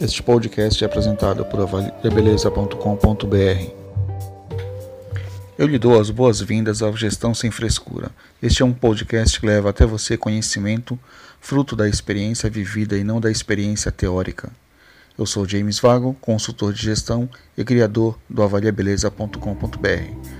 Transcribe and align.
Este 0.00 0.22
podcast 0.22 0.82
é 0.82 0.86
apresentado 0.86 1.44
por 1.44 1.60
avaliabeleza.com.br. 1.60 3.70
Eu 5.58 5.66
lhe 5.66 5.78
dou 5.78 6.00
as 6.00 6.08
boas-vindas 6.08 6.80
ao 6.80 6.96
Gestão 6.96 7.34
Sem 7.34 7.50
Frescura. 7.50 8.10
Este 8.42 8.62
é 8.62 8.64
um 8.64 8.72
podcast 8.72 9.38
que 9.38 9.44
leva 9.44 9.68
até 9.68 9.84
você 9.84 10.16
conhecimento, 10.16 10.98
fruto 11.38 11.76
da 11.76 11.86
experiência 11.86 12.48
vivida 12.48 12.96
e 12.96 13.04
não 13.04 13.20
da 13.20 13.30
experiência 13.30 13.92
teórica. 13.92 14.50
Eu 15.18 15.26
sou 15.26 15.46
James 15.46 15.78
Vago, 15.78 16.16
consultor 16.18 16.72
de 16.72 16.82
gestão 16.82 17.28
e 17.54 17.62
criador 17.62 18.18
do 18.26 18.42
avaliabeleza.com.br. 18.42 20.39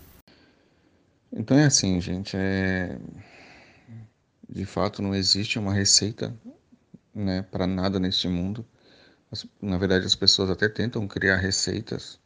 Então 1.33 1.57
é 1.57 1.65
assim, 1.65 1.99
gente, 2.01 2.35
é... 2.35 2.99
de 4.49 4.65
fato 4.65 5.01
não 5.01 5.15
existe 5.15 5.57
uma 5.57 5.73
receita 5.73 6.37
né, 7.13 7.41
para 7.43 7.65
nada 7.65 7.99
neste 7.99 8.27
mundo. 8.27 8.65
Na 9.61 9.77
verdade, 9.77 10.05
as 10.05 10.15
pessoas 10.15 10.49
até 10.49 10.67
tentam 10.67 11.07
criar 11.07 11.37
receitas, 11.37 12.19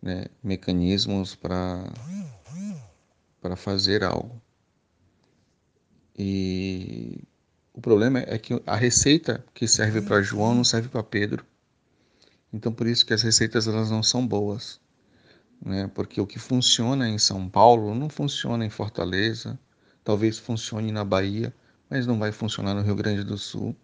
né, 0.00 0.26
mecanismos 0.42 1.34
para 1.34 1.90
fazer 3.56 4.04
algo. 4.04 4.40
E 6.16 7.24
o 7.74 7.80
problema 7.80 8.20
é 8.20 8.38
que 8.38 8.62
a 8.64 8.76
receita 8.76 9.44
que 9.52 9.66
serve 9.66 10.00
para 10.02 10.22
João 10.22 10.54
não 10.54 10.64
serve 10.64 10.88
para 10.88 11.02
Pedro. 11.02 11.44
Então 12.52 12.72
por 12.72 12.86
isso 12.86 13.04
que 13.04 13.12
as 13.12 13.22
receitas 13.22 13.66
elas 13.66 13.90
não 13.90 14.02
são 14.02 14.26
boas 14.26 14.80
né? 15.64 15.90
porque 15.94 16.20
o 16.20 16.26
que 16.26 16.38
funciona 16.38 17.08
em 17.08 17.18
São 17.18 17.48
Paulo 17.48 17.94
não 17.94 18.08
funciona 18.08 18.64
em 18.64 18.70
Fortaleza, 18.70 19.58
talvez 20.04 20.38
funcione 20.38 20.92
na 20.92 21.04
Bahia, 21.04 21.54
mas 21.88 22.06
não 22.06 22.18
vai 22.18 22.32
funcionar 22.32 22.74
no 22.74 22.82
Rio 22.82 22.96
Grande 22.96 23.24
do 23.24 23.38
Sul, 23.38 23.76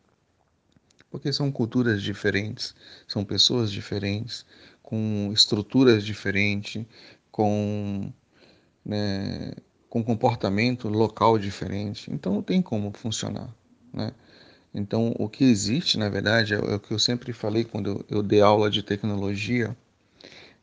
porque 1.11 1.33
são 1.33 1.53
culturas 1.53 2.03
diferentes, 2.03 2.75
são 3.06 3.25
pessoas 3.25 3.70
diferentes, 3.70 4.47
com 4.83 5.31
estruturas 5.33 6.05
diferentes, 6.05 6.84
com, 7.31 8.12
né, 8.84 9.53
com 9.89 10.03
comportamento 10.03 10.89
local 10.89 11.39
diferente, 11.39 12.11
então 12.12 12.34
não 12.34 12.43
tem 12.43 12.62
como 12.62 12.93
funcionar, 12.93 13.55
né? 13.93 14.12
Então, 14.75 15.15
o 15.19 15.28
que 15.28 15.45
existe, 15.45 15.98
na 15.98 16.09
verdade, 16.09 16.55
é 16.55 16.59
o 16.59 16.81
que 16.81 16.93
eu 16.93 16.98
sempre 16.98 17.33
falei 17.33 17.62
quando 17.62 18.05
eu 18.09 18.23
dei 18.23 18.41
aula 18.41 18.70
de 18.70 18.83
tecnologia, 18.83 19.77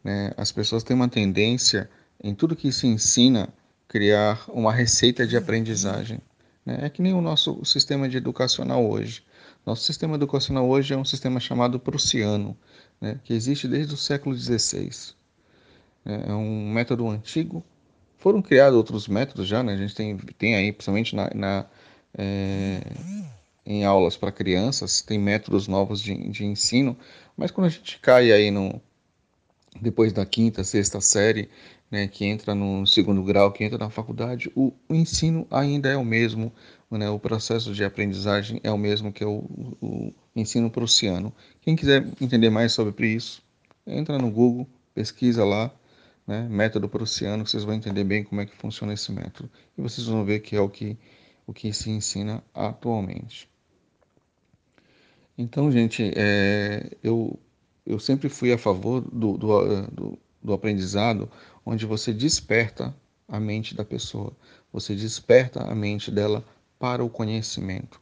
né? 0.03 0.31
As 0.38 0.52
pessoas 0.52 0.83
têm 0.83 0.95
uma 0.95 1.09
tendência, 1.09 1.90
em 2.24 2.34
tudo 2.34 2.56
que 2.56 2.72
se 2.72 2.88
ensina, 2.88 3.50
criar 3.88 4.44
uma 4.50 4.72
receita 4.72 5.25
de 5.25 5.35
aprendizagem. 5.35 6.19
Né? 6.66 6.79
É 6.84 6.90
que 6.90 7.01
nem 7.01 7.13
o 7.13 7.22
nosso 7.22 7.63
sistema 7.66 8.07
de 8.07 8.18
educacional 8.18 8.88
hoje. 8.88 9.24
Nosso 9.66 9.84
sistema 9.84 10.16
educacional 10.16 10.68
hoje 10.68 10.94
é 10.94 10.97
um 10.97 11.06
sistema 11.06 11.40
chamado 11.40 11.79
prussiano, 11.79 12.57
né? 13.01 13.19
que 13.24 13.34
existe 13.34 13.68
desde 13.68 13.94
o 13.94 13.97
século 13.97 14.35
XVI. 14.35 14.90
É, 16.06 16.29
é 16.29 16.34
um 16.34 16.72
método 16.72 17.07
antigo. 17.09 17.63
Foram 18.18 18.41
criados 18.41 18.78
outros 18.78 19.07
métodos 19.07 19.47
já, 19.47 19.63
né? 19.63 19.74
a 19.74 19.78
gente 19.78 19.95
tem, 19.95 20.18
tem 20.18 20.56
aí, 20.56 20.72
principalmente 20.72 21.16
na, 21.16 21.29
na 21.34 21.66
é, 22.18 22.81
em 23.66 23.85
aulas 23.85 24.18
para 24.18 24.31
crianças, 24.31 25.01
tem 25.01 25.18
métodos 25.18 25.68
novos 25.68 26.01
de, 26.01 26.16
de 26.29 26.45
ensino, 26.45 26.97
mas 27.38 27.51
quando 27.51 27.68
a 27.68 27.69
gente 27.69 28.00
cai 28.00 28.31
aí 28.31 28.51
no, 28.51 28.81
depois 29.81 30.13
da 30.13 30.25
quinta, 30.25 30.63
sexta 30.63 31.02
série, 31.02 31.50
né, 31.90 32.07
que 32.07 32.25
entra 32.25 32.53
no 32.53 32.85
segundo 32.85 33.24
grau, 33.24 33.52
que 33.52 33.63
entra 33.63 33.78
na 33.78 33.90
faculdade, 33.90 34.52
o, 34.56 34.72
ensino 34.90 35.47
ainda 35.50 35.90
é 35.90 35.97
o 35.97 36.06
mesmo, 36.06 36.52
né, 36.90 37.09
o 37.09 37.19
processo 37.19 37.74
de 37.74 37.84
aprendizagem 37.84 38.59
é 38.63 38.72
o 38.72 38.78
mesmo 38.78 39.12
que 39.12 39.25
o, 39.25 39.44
o 39.81 40.13
ensino 40.35 40.69
prussiano. 40.69 41.34
Quem 41.62 41.75
quiser 41.75 42.06
entender 42.22 42.50
mais 42.50 42.72
sobre 42.74 43.07
isso, 43.07 43.41
entra 43.85 44.18
no 44.18 44.30
Google, 44.30 44.68
pesquisa 44.94 45.44
lá, 45.44 45.72
né, 46.28 46.47
método 46.50 46.88
prussiano, 46.88 47.46
vocês 47.46 47.63
vão 47.63 47.74
entender 47.74 48.03
bem 48.03 48.24
como 48.24 48.41
é 48.41 48.46
que 48.46 48.56
funciona 48.56 48.94
esse 48.94 49.12
método. 49.12 49.50
E 49.78 49.81
vocês 49.81 50.06
vão 50.06 50.24
ver 50.24 50.41
que 50.41 50.56
é 50.56 50.62
o 50.62 50.69
que, 50.69 50.96
o 51.47 51.53
que 51.53 51.74
se 51.74 51.90
ensina 51.90 52.44
atualmente. 52.53 53.50
Então, 55.36 55.72
gente, 55.72 56.12
é, 56.16 56.91
eu 57.01 57.40
eu 57.89 58.00
sempre 58.00 58.29
fui 58.29 58.53
a 58.53 58.57
favor 58.57 59.01
do, 59.01 59.35
do, 59.35 59.66
eh, 59.66 59.88
do, 59.91 60.19
do 60.41 60.53
aprendizado 60.53 61.29
onde 61.66 61.85
você 61.85 62.13
desperta 62.13 62.95
a 63.27 63.39
mente 63.39 63.75
da 63.75 63.83
pessoa, 63.83 64.31
você 64.72 64.95
desperta 64.95 65.63
a 65.63 65.75
mente 65.75 66.11
dela 66.11 66.45
para 66.77 67.03
o 67.03 67.09
conhecimento. 67.09 68.00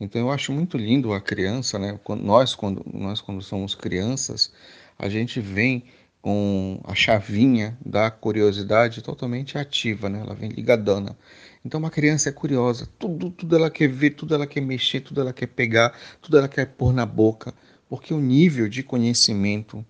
Então 0.00 0.20
eu 0.20 0.30
acho 0.30 0.52
muito 0.52 0.76
lindo 0.76 1.12
a 1.12 1.20
criança, 1.20 1.78
né? 1.78 1.98
Nós 2.20 2.54
quando 2.54 2.84
nós 2.92 3.20
quando 3.20 3.40
somos 3.40 3.74
crianças, 3.74 4.52
a 4.98 5.08
gente 5.08 5.40
vem 5.40 5.84
com 6.20 6.80
a 6.84 6.94
chavinha 6.94 7.78
da 7.84 8.10
curiosidade 8.10 9.02
totalmente 9.02 9.56
ativa, 9.56 10.08
né? 10.08 10.20
Ela 10.20 10.34
vem 10.34 10.50
ligadona. 10.50 11.16
Então 11.64 11.78
uma 11.78 11.90
criança 11.90 12.28
é 12.28 12.32
curiosa, 12.32 12.88
tudo 12.98 13.30
tudo 13.30 13.54
ela 13.56 13.70
quer 13.70 13.88
ver, 13.88 14.10
tudo 14.10 14.34
ela 14.34 14.46
quer 14.46 14.60
mexer, 14.60 15.00
tudo 15.00 15.20
ela 15.20 15.32
quer 15.32 15.46
pegar, 15.46 15.96
tudo 16.20 16.36
ela 16.36 16.48
quer 16.48 16.66
pôr 16.66 16.92
na 16.92 17.06
boca 17.06 17.54
porque 17.88 18.12
o 18.12 18.20
nível 18.20 18.68
de 18.68 18.82
conhecimento 18.82 19.84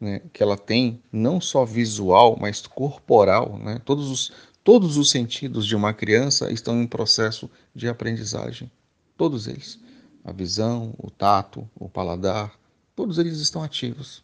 né, 0.00 0.20
que 0.32 0.42
ela 0.42 0.56
tem, 0.56 1.02
não 1.10 1.40
só 1.40 1.64
visual, 1.64 2.36
mas 2.40 2.66
corporal, 2.66 3.58
né, 3.58 3.80
todos, 3.84 4.10
os, 4.10 4.32
todos 4.62 4.96
os 4.96 5.10
sentidos 5.10 5.66
de 5.66 5.74
uma 5.74 5.92
criança 5.92 6.52
estão 6.52 6.80
em 6.82 6.86
processo 6.86 7.50
de 7.74 7.88
aprendizagem. 7.88 8.70
Todos 9.16 9.46
eles. 9.46 9.78
A 10.24 10.32
visão, 10.32 10.94
o 10.98 11.10
tato, 11.10 11.68
o 11.74 11.88
paladar, 11.88 12.52
todos 12.94 13.18
eles 13.18 13.38
estão 13.38 13.62
ativos. 13.62 14.22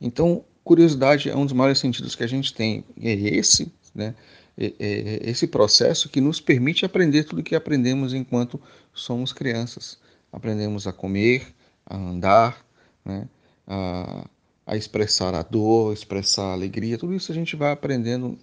Então, 0.00 0.44
curiosidade 0.62 1.28
é 1.30 1.36
um 1.36 1.44
dos 1.44 1.52
maiores 1.52 1.78
sentidos 1.78 2.14
que 2.14 2.22
a 2.22 2.28
gente 2.28 2.52
tem. 2.52 2.84
É 3.00 3.12
esse, 3.12 3.72
né, 3.94 4.14
é, 4.56 4.74
é 4.78 5.30
esse 5.30 5.46
processo 5.46 6.08
que 6.08 6.20
nos 6.20 6.40
permite 6.40 6.84
aprender 6.84 7.24
tudo 7.24 7.42
que 7.42 7.54
aprendemos 7.54 8.14
enquanto 8.14 8.60
somos 8.92 9.32
crianças. 9.32 9.98
Aprendemos 10.30 10.86
a 10.86 10.92
comer, 10.92 11.54
a 11.92 11.96
andar, 11.96 12.64
né? 13.04 13.28
a, 13.66 14.26
a 14.66 14.76
expressar 14.76 15.34
a 15.34 15.42
dor, 15.42 15.92
expressar 15.92 16.44
a 16.44 16.52
alegria, 16.52 16.96
tudo 16.96 17.14
isso 17.14 17.30
a 17.30 17.34
gente 17.34 17.54
vai 17.56 17.72
aprendendo 17.72 18.38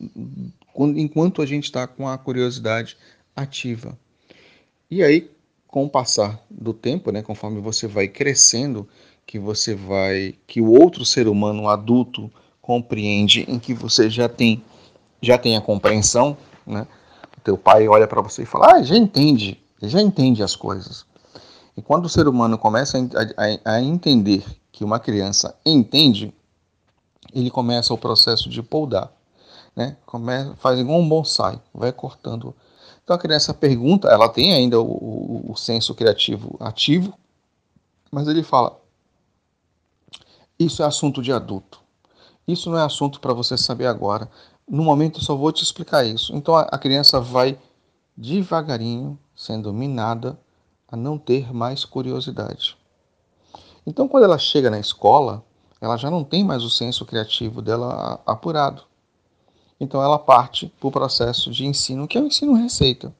enquanto 0.75 1.41
a 1.41 1.45
gente 1.45 1.65
está 1.65 1.87
com 1.87 2.07
a 2.07 2.17
curiosidade 2.17 2.97
ativa. 3.35 3.97
E 4.89 5.03
aí, 5.03 5.29
com 5.67 5.85
o 5.85 5.89
passar 5.89 6.43
do 6.49 6.73
tempo, 6.73 7.11
né, 7.11 7.21
conforme 7.21 7.59
você 7.61 7.87
vai 7.87 8.07
crescendo, 8.07 8.87
que 9.25 9.37
você 9.37 9.75
vai, 9.75 10.35
que 10.47 10.59
o 10.59 10.71
outro 10.71 11.05
ser 11.05 11.27
humano 11.27 11.69
adulto 11.69 12.31
compreende, 12.61 13.45
em 13.47 13.59
que 13.59 13.73
você 13.73 14.09
já 14.09 14.27
tem, 14.27 14.63
já 15.21 15.37
tem 15.37 15.55
a 15.55 15.61
compreensão, 15.61 16.37
né? 16.65 16.87
O 17.37 17.41
teu 17.41 17.57
pai 17.57 17.87
olha 17.87 18.07
para 18.07 18.21
você 18.21 18.43
e 18.43 18.45
fala, 18.45 18.73
ah, 18.73 18.83
já 18.83 18.95
entende, 18.95 19.59
já 19.81 20.01
entende 20.01 20.43
as 20.43 20.55
coisas. 20.55 21.05
E 21.79 21.81
quando 21.81 22.07
o 22.07 22.09
ser 22.09 22.27
humano 22.27 22.57
começa 22.57 22.97
a, 22.97 23.71
a, 23.71 23.75
a 23.75 23.81
entender 23.81 24.43
que 24.69 24.83
uma 24.83 24.99
criança 24.99 25.57
entende, 25.65 26.33
ele 27.33 27.49
começa 27.49 27.93
o 27.93 27.97
processo 27.97 28.49
de 28.49 28.61
poldar. 28.61 29.09
Né? 29.73 29.95
Começa, 30.05 30.57
faz 30.57 30.77
igual 30.77 30.99
um 30.99 31.07
bonsai, 31.07 31.57
vai 31.73 31.93
cortando. 31.93 32.53
Então 33.01 33.15
a 33.15 33.19
criança 33.19 33.53
pergunta, 33.53 34.09
ela 34.09 34.27
tem 34.27 34.53
ainda 34.53 34.77
o, 34.81 34.91
o, 34.91 35.51
o 35.53 35.55
senso 35.55 35.95
criativo 35.95 36.57
ativo, 36.59 37.13
mas 38.11 38.27
ele 38.27 38.43
fala: 38.43 38.77
Isso 40.59 40.83
é 40.83 40.85
assunto 40.85 41.21
de 41.21 41.31
adulto. 41.31 41.79
Isso 42.45 42.69
não 42.69 42.77
é 42.77 42.83
assunto 42.83 43.21
para 43.21 43.33
você 43.33 43.57
saber 43.57 43.85
agora. 43.85 44.29
No 44.67 44.83
momento 44.83 45.19
eu 45.19 45.23
só 45.23 45.33
vou 45.33 45.53
te 45.53 45.63
explicar 45.63 46.05
isso. 46.05 46.35
Então 46.35 46.57
a, 46.57 46.63
a 46.63 46.77
criança 46.77 47.21
vai 47.21 47.57
devagarinho 48.17 49.17
sendo 49.33 49.73
minada 49.73 50.37
a 50.91 50.97
não 50.97 51.17
ter 51.17 51.53
mais 51.53 51.85
curiosidade. 51.85 52.77
Então, 53.85 54.07
quando 54.07 54.23
ela 54.23 54.37
chega 54.37 54.69
na 54.69 54.79
escola, 54.79 55.43
ela 55.81 55.97
já 55.97 56.11
não 56.11 56.23
tem 56.23 56.43
mais 56.43 56.63
o 56.63 56.69
senso 56.69 57.05
criativo 57.05 57.61
dela 57.61 58.21
apurado. 58.25 58.83
Então 59.79 60.03
ela 60.03 60.19
parte 60.19 60.67
para 60.79 60.87
o 60.87 60.91
processo 60.91 61.49
de 61.51 61.65
ensino, 61.65 62.07
que 62.07 62.17
é 62.17 62.21
o 62.21 62.27
ensino 62.27 62.53
receita. 62.53 63.13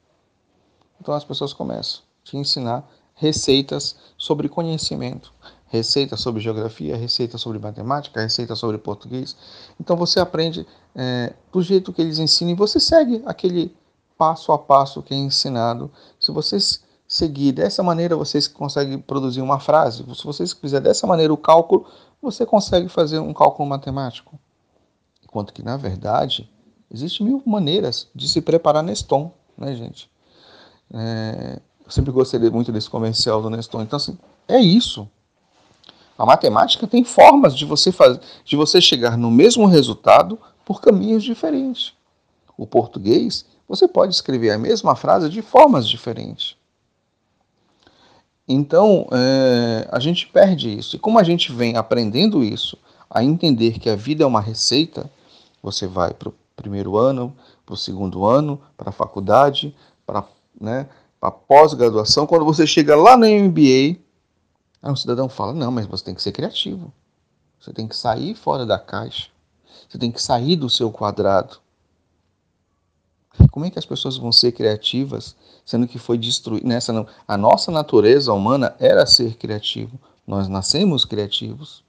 Então 1.00 1.14
as 1.14 1.24
pessoas 1.24 1.52
começam 1.52 2.02
a 2.02 2.24
te 2.24 2.36
ensinar 2.36 2.88
receitas 3.14 3.96
sobre 4.16 4.48
conhecimento, 4.48 5.32
receita 5.66 6.16
sobre 6.16 6.42
geografia, 6.42 6.96
receita 6.96 7.38
sobre 7.38 7.58
matemática, 7.58 8.20
receita 8.20 8.54
sobre 8.54 8.76
português. 8.76 9.36
Então 9.80 9.96
você 9.96 10.20
aprende 10.20 10.66
é, 10.94 11.32
do 11.50 11.62
jeito 11.62 11.92
que 11.92 12.02
eles 12.02 12.18
ensinam 12.18 12.52
e 12.52 12.56
você 12.56 12.78
segue 12.78 13.22
aquele 13.24 13.74
passo 14.18 14.52
a 14.52 14.58
passo 14.58 15.02
que 15.02 15.14
é 15.14 15.16
ensinado. 15.16 15.90
Se 16.18 16.30
vocês 16.30 16.82
seguir 17.10 17.50
dessa 17.50 17.82
maneira, 17.82 18.14
vocês 18.14 18.46
conseguem 18.46 18.96
produzir 18.96 19.42
uma 19.42 19.58
frase. 19.58 20.04
Se 20.14 20.24
vocês 20.24 20.52
fizer 20.52 20.80
dessa 20.80 21.08
maneira 21.08 21.34
o 21.34 21.36
cálculo, 21.36 21.84
você 22.22 22.46
consegue 22.46 22.88
fazer 22.88 23.18
um 23.18 23.34
cálculo 23.34 23.68
matemático. 23.68 24.38
Enquanto 25.24 25.52
que, 25.52 25.60
na 25.60 25.76
verdade, 25.76 26.48
existem 26.88 27.26
mil 27.26 27.42
maneiras 27.44 28.06
de 28.14 28.28
se 28.28 28.40
preparar 28.40 28.84
Neston, 28.84 29.32
né, 29.58 29.74
gente? 29.74 30.08
É, 30.94 31.60
eu 31.84 31.90
sempre 31.90 32.12
gostei 32.12 32.38
muito 32.48 32.70
desse 32.70 32.88
comercial 32.88 33.42
do 33.42 33.50
Neston. 33.50 33.82
Então, 33.82 33.96
assim, 33.96 34.16
é 34.46 34.60
isso. 34.60 35.08
A 36.16 36.24
matemática 36.24 36.86
tem 36.86 37.02
formas 37.02 37.56
de 37.56 37.64
você 37.64 37.90
fazer, 37.90 38.20
de 38.44 38.54
você 38.54 38.80
chegar 38.80 39.18
no 39.18 39.32
mesmo 39.32 39.66
resultado 39.66 40.38
por 40.64 40.80
caminhos 40.80 41.24
diferentes. 41.24 41.92
O 42.56 42.68
português, 42.68 43.46
você 43.66 43.88
pode 43.88 44.14
escrever 44.14 44.50
a 44.50 44.58
mesma 44.58 44.94
frase 44.94 45.28
de 45.28 45.42
formas 45.42 45.88
diferentes. 45.88 46.59
Então, 48.52 49.06
é, 49.12 49.86
a 49.92 50.00
gente 50.00 50.26
perde 50.26 50.76
isso. 50.76 50.96
E 50.96 50.98
como 50.98 51.20
a 51.20 51.22
gente 51.22 51.52
vem 51.52 51.76
aprendendo 51.76 52.42
isso, 52.42 52.76
a 53.08 53.22
entender 53.22 53.78
que 53.78 53.88
a 53.88 53.94
vida 53.94 54.24
é 54.24 54.26
uma 54.26 54.40
receita, 54.40 55.08
você 55.62 55.86
vai 55.86 56.12
para 56.12 56.30
o 56.30 56.34
primeiro 56.56 56.96
ano, 56.96 57.32
para 57.64 57.74
o 57.74 57.76
segundo 57.76 58.24
ano, 58.24 58.60
para 58.76 58.88
a 58.88 58.92
faculdade, 58.92 59.72
para 60.04 60.24
né, 60.60 60.88
a 61.22 61.30
pós-graduação. 61.30 62.26
Quando 62.26 62.44
você 62.44 62.66
chega 62.66 62.96
lá 62.96 63.16
no 63.16 63.24
MBA, 63.24 64.00
aí 64.82 64.90
um 64.90 64.96
cidadão 64.96 65.28
fala: 65.28 65.52
Não, 65.52 65.70
mas 65.70 65.86
você 65.86 66.06
tem 66.06 66.14
que 66.16 66.22
ser 66.22 66.32
criativo. 66.32 66.92
Você 67.60 67.72
tem 67.72 67.86
que 67.86 67.96
sair 67.96 68.34
fora 68.34 68.66
da 68.66 68.80
caixa. 68.80 69.28
Você 69.88 69.96
tem 69.96 70.10
que 70.10 70.20
sair 70.20 70.56
do 70.56 70.68
seu 70.68 70.90
quadrado. 70.90 71.58
Como 73.48 73.66
é 73.66 73.70
que 73.70 73.78
as 73.78 73.86
pessoas 73.86 74.16
vão 74.16 74.32
ser 74.32 74.52
criativas, 74.52 75.36
sendo 75.64 75.86
que 75.86 75.98
foi 75.98 76.18
destruído? 76.18 76.66
Nessa 76.66 76.92
não. 76.92 77.06
A 77.26 77.36
nossa 77.36 77.70
natureza 77.70 78.32
humana 78.32 78.74
era 78.78 79.06
ser 79.06 79.36
criativo. 79.36 79.98
Nós 80.26 80.48
nascemos 80.48 81.04
criativos. 81.04 81.82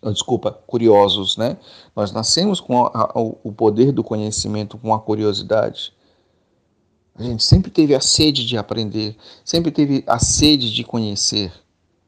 Oh, 0.00 0.10
desculpa, 0.10 0.52
curiosos, 0.66 1.36
né? 1.36 1.56
Nós 1.94 2.12
nascemos 2.12 2.60
com 2.60 2.84
a, 2.84 2.90
a, 3.14 3.20
o 3.20 3.52
poder 3.52 3.92
do 3.92 4.04
conhecimento, 4.04 4.76
com 4.78 4.92
a 4.92 5.00
curiosidade. 5.00 5.92
A 7.14 7.22
gente 7.22 7.44
sempre 7.44 7.70
teve 7.70 7.94
a 7.94 8.00
sede 8.00 8.44
de 8.44 8.58
aprender, 8.58 9.16
sempre 9.44 9.70
teve 9.70 10.02
a 10.06 10.18
sede 10.18 10.72
de 10.72 10.82
conhecer. 10.82 11.52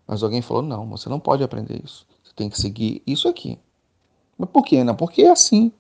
Mas 0.07 0.23
alguém 0.23 0.43
falou: 0.43 0.63
não, 0.63 0.89
você 0.89 1.09
não 1.09 1.21
pode 1.21 1.43
aprender 1.43 1.81
isso. 1.85 2.07
Você 2.23 2.33
tem 2.35 2.51
que 2.51 2.61
seguir 2.61 3.03
isso 3.07 3.29
aqui. 3.29 3.59
Mas 4.37 4.51
por 4.51 4.65
quê, 4.65 4.79
Ana? 4.79 4.95
Porque 4.95 5.23
é 5.23 5.31
assim. 5.31 5.73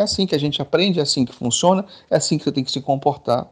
É 0.00 0.02
assim 0.02 0.26
que 0.26 0.34
a 0.34 0.38
gente 0.38 0.62
aprende, 0.62 0.98
é 0.98 1.02
assim 1.02 1.26
que 1.26 1.34
funciona, 1.34 1.84
é 2.08 2.16
assim 2.16 2.38
que 2.38 2.44
você 2.44 2.50
tem 2.50 2.64
que 2.64 2.70
se 2.70 2.80
comportar. 2.80 3.46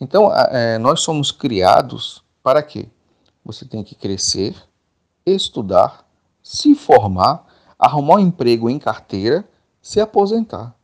Então, 0.00 0.28
é, 0.34 0.76
nós 0.76 1.02
somos 1.02 1.30
criados 1.30 2.20
para 2.42 2.64
quê? 2.64 2.88
Você 3.44 3.64
tem 3.64 3.84
que 3.84 3.94
crescer, 3.94 4.56
estudar, 5.24 6.04
se 6.42 6.74
formar, 6.74 7.46
arrumar 7.78 8.16
um 8.16 8.18
emprego 8.18 8.68
em 8.68 8.76
carteira, 8.76 9.48
se 9.80 10.00
aposentar. 10.00 10.74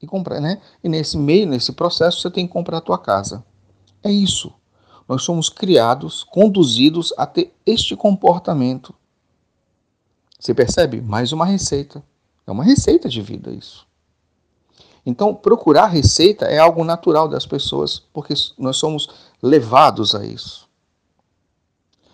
E 0.00 0.06
comprar, 0.06 0.40
né? 0.40 0.62
E 0.82 0.88
nesse 0.88 1.18
meio, 1.18 1.46
nesse 1.46 1.72
processo, 1.72 2.22
você 2.22 2.30
tem 2.30 2.46
que 2.46 2.52
comprar 2.54 2.78
a 2.78 2.80
tua 2.80 2.96
casa. 2.96 3.44
É 4.02 4.10
isso. 4.10 4.54
Nós 5.06 5.22
somos 5.22 5.50
criados, 5.50 6.24
conduzidos 6.24 7.12
a 7.14 7.26
ter 7.26 7.54
este 7.66 7.94
comportamento. 7.94 8.94
Você 10.38 10.54
percebe? 10.54 11.02
Mais 11.02 11.30
uma 11.30 11.44
receita. 11.44 12.02
É 12.46 12.50
uma 12.50 12.64
receita 12.64 13.08
de 13.08 13.20
vida 13.22 13.50
isso. 13.52 13.86
Então, 15.04 15.34
procurar 15.34 15.86
receita 15.86 16.46
é 16.46 16.58
algo 16.58 16.84
natural 16.84 17.28
das 17.28 17.46
pessoas, 17.46 17.98
porque 18.12 18.34
nós 18.58 18.76
somos 18.76 19.08
levados 19.42 20.14
a 20.14 20.24
isso. 20.24 20.68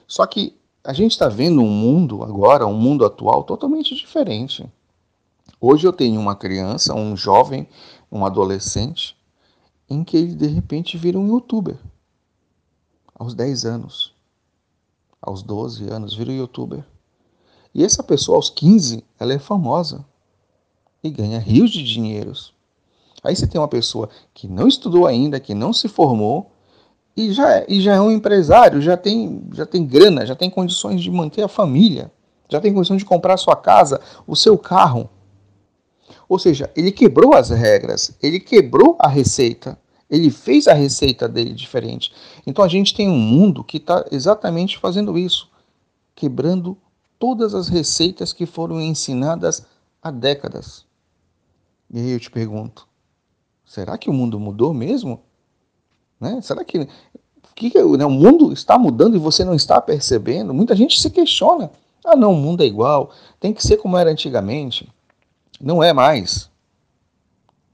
Só 0.06 0.24
que 0.26 0.56
a 0.84 0.92
gente 0.92 1.12
está 1.12 1.28
vendo 1.28 1.60
um 1.60 1.68
mundo 1.68 2.22
agora, 2.22 2.66
um 2.66 2.78
mundo 2.78 3.04
atual 3.04 3.42
totalmente 3.42 3.94
diferente. 3.94 4.64
Hoje 5.60 5.86
eu 5.86 5.92
tenho 5.92 6.20
uma 6.20 6.36
criança, 6.36 6.94
um 6.94 7.16
jovem, 7.16 7.68
um 8.10 8.24
adolescente, 8.24 9.16
em 9.90 10.04
que 10.04 10.16
ele 10.16 10.34
de 10.34 10.46
repente 10.46 10.96
vira 10.96 11.18
um 11.18 11.26
youtuber. 11.26 11.78
Aos 13.14 13.34
10 13.34 13.64
anos, 13.64 14.14
aos 15.20 15.42
12 15.42 15.88
anos, 15.90 16.14
vira 16.14 16.30
um 16.30 16.36
youtuber. 16.36 16.84
E 17.74 17.82
essa 17.82 18.02
pessoa, 18.02 18.36
aos 18.36 18.48
15, 18.48 19.04
ela 19.18 19.32
é 19.32 19.38
famosa 19.38 20.04
e 21.06 21.10
ganha 21.10 21.38
rios 21.38 21.70
de 21.70 21.82
dinheiros. 21.82 22.54
Aí 23.22 23.34
você 23.34 23.46
tem 23.46 23.60
uma 23.60 23.68
pessoa 23.68 24.08
que 24.32 24.46
não 24.46 24.68
estudou 24.68 25.06
ainda, 25.06 25.40
que 25.40 25.54
não 25.54 25.72
se 25.72 25.88
formou, 25.88 26.50
e 27.16 27.32
já, 27.32 27.56
é, 27.56 27.66
e 27.68 27.80
já 27.80 27.94
é 27.94 28.00
um 28.00 28.10
empresário, 28.10 28.80
já 28.80 28.96
tem, 28.96 29.42
já 29.52 29.64
tem 29.64 29.84
grana, 29.84 30.26
já 30.26 30.36
tem 30.36 30.50
condições 30.50 31.00
de 31.00 31.10
manter 31.10 31.42
a 31.42 31.48
família, 31.48 32.12
já 32.48 32.60
tem 32.60 32.74
condições 32.74 32.98
de 32.98 33.04
comprar 33.04 33.34
a 33.34 33.38
sua 33.38 33.56
casa, 33.56 34.00
o 34.26 34.36
seu 34.36 34.58
carro. 34.58 35.08
Ou 36.28 36.38
seja, 36.38 36.70
ele 36.76 36.92
quebrou 36.92 37.34
as 37.34 37.50
regras, 37.50 38.16
ele 38.22 38.38
quebrou 38.38 38.96
a 38.98 39.08
receita, 39.08 39.78
ele 40.10 40.30
fez 40.30 40.68
a 40.68 40.74
receita 40.74 41.28
dele 41.28 41.52
diferente. 41.52 42.12
Então 42.46 42.64
a 42.64 42.68
gente 42.68 42.94
tem 42.94 43.08
um 43.08 43.18
mundo 43.18 43.64
que 43.64 43.78
está 43.78 44.04
exatamente 44.12 44.78
fazendo 44.78 45.16
isso, 45.18 45.48
quebrando 46.14 46.76
todas 47.18 47.54
as 47.54 47.68
receitas 47.68 48.32
que 48.32 48.46
foram 48.46 48.80
ensinadas 48.80 49.66
há 50.02 50.10
décadas. 50.10 50.84
E 51.90 51.98
aí 51.98 52.10
eu 52.10 52.20
te 52.20 52.30
pergunto, 52.30 52.86
será 53.64 53.96
que 53.96 54.10
o 54.10 54.12
mundo 54.12 54.38
mudou 54.40 54.74
mesmo? 54.74 55.20
Né? 56.20 56.40
Será 56.42 56.64
que, 56.64 56.88
que, 57.54 57.72
né, 57.96 58.04
o 58.04 58.10
mundo 58.10 58.52
está 58.52 58.78
mudando 58.78 59.16
e 59.16 59.20
você 59.20 59.44
não 59.44 59.54
está 59.54 59.80
percebendo? 59.80 60.52
Muita 60.52 60.74
gente 60.74 61.00
se 61.00 61.10
questiona. 61.10 61.70
Ah, 62.04 62.16
não, 62.16 62.32
o 62.32 62.36
mundo 62.36 62.62
é 62.62 62.66
igual, 62.66 63.10
tem 63.40 63.52
que 63.52 63.62
ser 63.62 63.76
como 63.78 63.96
era 63.96 64.10
antigamente. 64.10 64.88
Não 65.60 65.82
é 65.82 65.92
mais. 65.92 66.50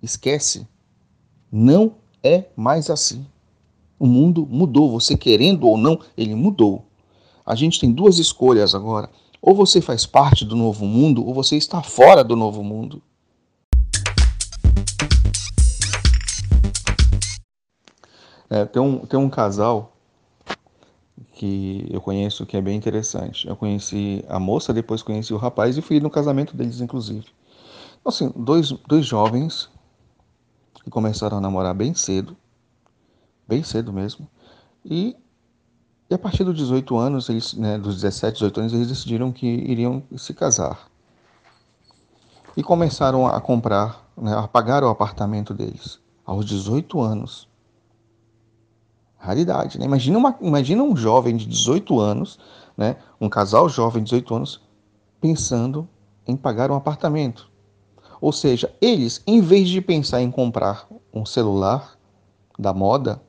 Esquece. 0.03 0.67
Não 1.51 1.95
é 2.23 2.47
mais 2.57 2.89
assim. 2.89 3.27
O 3.99 4.07
mundo 4.07 4.47
mudou, 4.51 4.91
você 4.91 5.17
querendo 5.17 5.69
ou 5.69 5.77
não, 5.77 6.01
ele 6.17 6.35
mudou. 6.35 6.85
A 7.45 7.55
gente 7.55 7.79
tem 7.79 7.93
duas 7.93 8.19
escolhas 8.19 8.75
agora. 8.75 9.11
Ou 9.41 9.55
você 9.55 9.81
faz 9.81 10.07
parte 10.07 10.45
do 10.45 10.57
novo 10.57 10.87
mundo, 10.87 11.27
ou 11.27 11.35
você 11.35 11.57
está 11.57 11.83
fora 11.83 12.25
do 12.25 12.37
novo 12.37 12.63
mundo. 12.63 13.03
É, 18.53 18.67
tem, 18.67 18.83
um, 18.83 18.99
tem 18.99 19.19
um 19.19 19.31
casal 19.31 19.97
que 21.33 21.89
eu 21.91 22.03
conheço 22.03 22.45
que 22.45 22.55
é 22.55 22.61
bem 22.61 22.77
interessante. 22.77 23.49
Eu 23.49 23.57
conheci 23.57 24.23
a 24.29 24.39
moça, 24.39 24.75
depois 24.75 25.03
conheci 25.03 25.33
o 25.33 25.39
rapaz 25.39 25.79
e 25.79 25.81
fui 25.81 25.99
no 26.01 26.11
casamento 26.11 26.55
deles, 26.55 26.83
inclusive. 26.83 27.25
Então, 27.99 28.11
assim, 28.11 28.31
dois, 28.37 28.71
dois 28.87 29.07
jovens 29.07 29.71
que 30.85 30.91
começaram 30.91 31.39
a 31.39 31.41
namorar 31.41 31.73
bem 31.73 31.95
cedo, 31.95 32.37
bem 33.49 33.63
cedo 33.63 33.91
mesmo, 33.91 34.29
e, 34.85 35.17
e 36.11 36.15
a 36.15 36.19
partir 36.19 36.45
dos 36.45 36.55
18 36.55 36.95
anos, 36.99 37.31
eles, 37.31 37.55
né, 37.55 37.79
dos 37.79 38.03
17, 38.03 38.35
18 38.35 38.61
anos, 38.61 38.73
eles 38.75 38.89
decidiram 38.89 39.33
que 39.33 39.47
iriam 39.47 40.03
se 40.19 40.35
casar. 40.35 40.91
E 42.55 42.63
começaram 42.63 43.27
a 43.27 43.41
comprar, 43.41 44.07
né, 44.15 44.37
a 44.37 44.47
pagar 44.47 44.85
o 44.85 44.91
apartamento 44.91 45.55
deles 45.55 45.99
aos 46.27 46.45
18 46.45 47.01
anos 47.01 47.51
raridade, 49.23 49.79
né? 49.79 49.85
Imagina, 49.85 50.19
uma, 50.19 50.37
imagina 50.41 50.83
um 50.83 50.97
jovem 50.97 51.37
de 51.37 51.47
18 51.47 52.01
anos, 52.01 52.39
né? 52.77 52.97
Um 53.21 53.29
casal 53.29 53.69
jovem 53.69 54.03
de 54.03 54.11
18 54.11 54.35
anos 54.35 54.61
pensando 55.21 55.89
em 56.27 56.37
pagar 56.37 56.73
um 56.73 56.75
apartamento. 56.75 57.49
Ou 58.21 58.33
seja, 58.33 58.75
eles, 58.81 59.23
em 59.25 59.41
vez 59.41 59.69
de 59.69 59.81
pensar 59.81 60.21
em 60.21 60.31
comprar 60.31 60.89
um 61.15 61.25
celular 61.25 61.97
da 62.59 62.75
moda, 62.75 63.23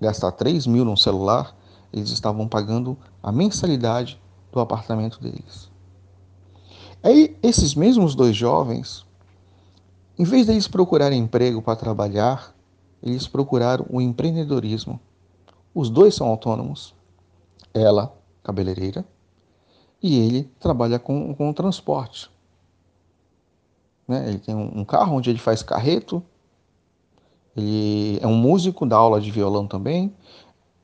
gastar 0.00 0.30
3 0.30 0.66
mil 0.66 0.84
num 0.84 0.96
celular, 0.96 1.56
eles 1.92 2.10
estavam 2.10 2.46
pagando 2.46 2.96
a 3.20 3.32
mensalidade 3.32 4.20
do 4.52 4.60
apartamento 4.60 5.20
deles. 5.20 5.70
Aí, 7.02 7.36
esses 7.42 7.74
mesmos 7.74 8.14
dois 8.14 8.36
jovens, 8.36 9.04
em 10.16 10.22
vez 10.22 10.46
deles 10.46 10.68
procurarem 10.68 11.20
emprego 11.20 11.60
para 11.60 11.74
trabalhar, 11.74 12.54
eles 13.02 13.26
procuraram 13.26 13.84
o 13.90 14.00
empreendedorismo. 14.00 15.00
Os 15.74 15.88
dois 15.88 16.14
são 16.14 16.26
autônomos. 16.28 16.94
Ela, 17.72 18.14
cabeleireira, 18.42 19.04
e 20.02 20.18
ele 20.18 20.50
trabalha 20.58 20.98
com, 20.98 21.34
com 21.34 21.52
transporte. 21.52 22.30
né? 24.06 24.28
Ele 24.28 24.38
tem 24.38 24.54
um 24.54 24.84
carro 24.84 25.16
onde 25.16 25.30
ele 25.30 25.38
faz 25.38 25.62
carreto. 25.62 26.22
Ele 27.56 28.18
é 28.20 28.26
um 28.26 28.34
músico, 28.34 28.84
dá 28.84 28.96
aula 28.96 29.20
de 29.20 29.30
violão 29.30 29.66
também. 29.66 30.14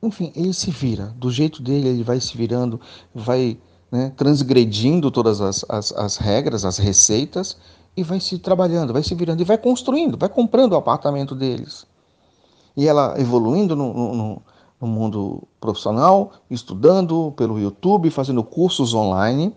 Enfim, 0.01 0.31
ele 0.35 0.53
se 0.53 0.71
vira. 0.71 1.07
Do 1.17 1.29
jeito 1.29 1.61
dele, 1.61 1.89
ele 1.89 2.03
vai 2.03 2.19
se 2.19 2.35
virando, 2.37 2.79
vai 3.13 3.59
né, 3.91 4.13
transgredindo 4.15 5.11
todas 5.11 5.41
as, 5.41 5.65
as, 5.67 5.91
as 5.91 6.17
regras, 6.17 6.63
as 6.63 6.77
receitas, 6.77 7.57
e 7.97 8.03
vai 8.03 8.19
se 8.19 8.39
trabalhando, 8.39 8.93
vai 8.93 9.03
se 9.03 9.13
virando, 9.13 9.41
e 9.41 9.45
vai 9.45 9.57
construindo, 9.57 10.17
vai 10.17 10.29
comprando 10.29 10.73
o 10.73 10.77
apartamento 10.77 11.35
deles. 11.35 11.85
E 12.77 12.87
ela 12.87 13.19
evoluindo 13.19 13.75
no, 13.75 13.93
no, 13.93 14.15
no 14.15 14.41
mundo 14.87 15.43
profissional, 15.59 16.31
estudando 16.49 17.33
pelo 17.35 17.59
YouTube, 17.59 18.09
fazendo 18.09 18.43
cursos 18.43 18.93
online. 18.93 19.55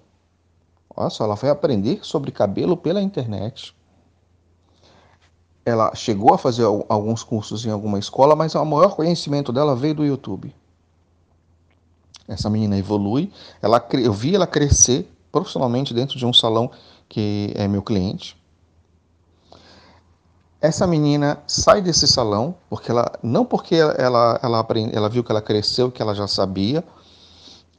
Olha 0.95 1.11
só, 1.11 1.25
ela 1.25 1.37
foi 1.37 1.49
aprender 1.49 2.01
sobre 2.03 2.31
cabelo 2.31 2.77
pela 2.77 3.01
internet. 3.01 3.75
Ela 5.65 5.95
chegou 5.95 6.35
a 6.35 6.39
fazer 6.39 6.65
alguns 6.89 7.23
cursos 7.23 7.65
em 7.65 7.71
alguma 7.71 7.99
escola, 7.99 8.35
mas 8.35 8.55
o 8.55 8.65
maior 8.65 8.97
conhecimento 8.97 9.53
dela 9.53 9.77
veio 9.77 9.95
do 9.95 10.05
YouTube. 10.05 10.53
Essa 12.27 12.51
menina 12.51 12.77
evolui, 12.77 13.33
ela, 13.61 13.85
eu 13.93 14.13
vi 14.13 14.35
ela 14.35 14.47
crescer 14.47 15.09
profissionalmente 15.31 15.95
dentro 15.95 16.19
de 16.19 16.27
um 16.27 16.33
salão 16.33 16.71
que 17.09 17.53
é 17.55 17.69
meu 17.69 17.83
cliente. 17.83 18.37
Essa 20.63 20.87
menina 20.87 21.43
sai 21.45 21.83
desse 21.83 22.07
salão 22.07 22.55
porque 22.71 22.89
ela 22.89 23.11
não 23.21 23.45
porque 23.45 23.75
ela 23.75 24.39
ela, 24.41 24.61
aprende, 24.61 24.97
ela 24.97 25.09
viu 25.09 25.25
que 25.25 25.33
ela 25.33 25.43
cresceu, 25.43 25.91
que 25.91 26.01
ela 26.01 26.15
já 26.15 26.29
sabia, 26.29 26.85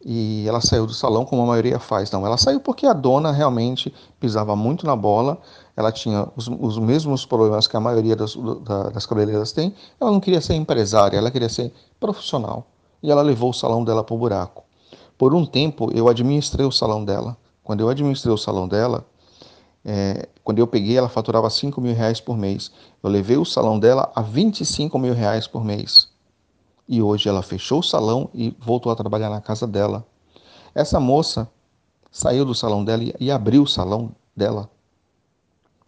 e 0.06 0.46
ela 0.46 0.60
saiu 0.60 0.86
do 0.86 0.94
salão 0.94 1.24
como 1.24 1.44
a 1.44 1.46
maioria 1.46 1.80
faz. 1.80 2.12
Não, 2.12 2.26
ela 2.26 2.36
saiu 2.36 2.60
porque 2.60 2.86
a 2.86 2.92
dona 2.92 3.32
realmente 3.32 3.94
pisava 4.20 4.54
muito 4.54 4.86
na 4.86 4.98
bola, 4.98 5.38
ela 5.78 5.94
tinha 5.94 6.28
os, 6.36 6.50
os 6.50 6.78
mesmos 6.78 7.26
problemas 7.26 7.68
que 7.68 7.78
a 7.78 7.80
maioria 7.80 8.18
das, 8.18 8.36
das 8.94 9.06
cabeleireiras 9.06 9.54
tem, 9.54 9.74
ela 9.98 10.12
não 10.12 10.20
queria 10.20 10.42
ser 10.42 10.56
empresária, 10.56 11.18
ela 11.18 11.32
queria 11.32 11.48
ser 11.48 11.74
profissional. 12.02 12.68
E 13.02 13.10
ela 13.10 13.22
levou 13.22 13.52
o 13.52 13.54
salão 13.54 13.82
dela 13.82 14.04
para 14.04 14.14
o 14.14 14.18
buraco. 14.18 14.66
Por 15.18 15.34
um 15.34 15.46
tempo, 15.46 15.90
eu 15.94 16.10
administrei 16.10 16.66
o 16.66 16.72
salão 16.72 17.06
dela. 17.06 17.38
Quando 17.64 17.80
eu 17.80 17.88
administrei 17.88 18.34
o 18.34 18.38
salão 18.38 18.68
dela, 18.68 19.06
é, 19.86 20.30
quando 20.44 20.60
eu 20.60 20.68
peguei, 20.68 20.98
ela 20.98 21.10
faturava 21.10 21.50
5 21.50 21.80
mil 21.82 21.94
reais 21.94 22.22
por 22.22 22.38
mês. 22.38 22.72
Eu 23.02 23.10
levei 23.10 23.38
o 23.38 23.46
salão 23.46 23.78
dela 23.78 24.12
a 24.16 24.22
25 24.22 24.98
mil 24.98 25.14
reais 25.14 25.48
por 25.48 25.64
mês. 25.64 26.10
E 26.88 27.02
hoje 27.02 27.28
ela 27.28 27.42
fechou 27.42 27.80
o 27.80 27.84
salão 27.84 28.30
e 28.34 28.56
voltou 28.60 28.92
a 28.92 28.96
trabalhar 28.96 29.30
na 29.30 29.42
casa 29.42 29.68
dela. 29.68 30.06
Essa 30.74 31.00
moça 31.00 31.50
saiu 32.12 32.46
do 32.46 32.56
salão 32.56 32.84
dela 32.84 33.04
e 33.20 33.32
abriu 33.32 33.64
o 33.64 33.68
salão 33.68 34.16
dela. 34.36 34.70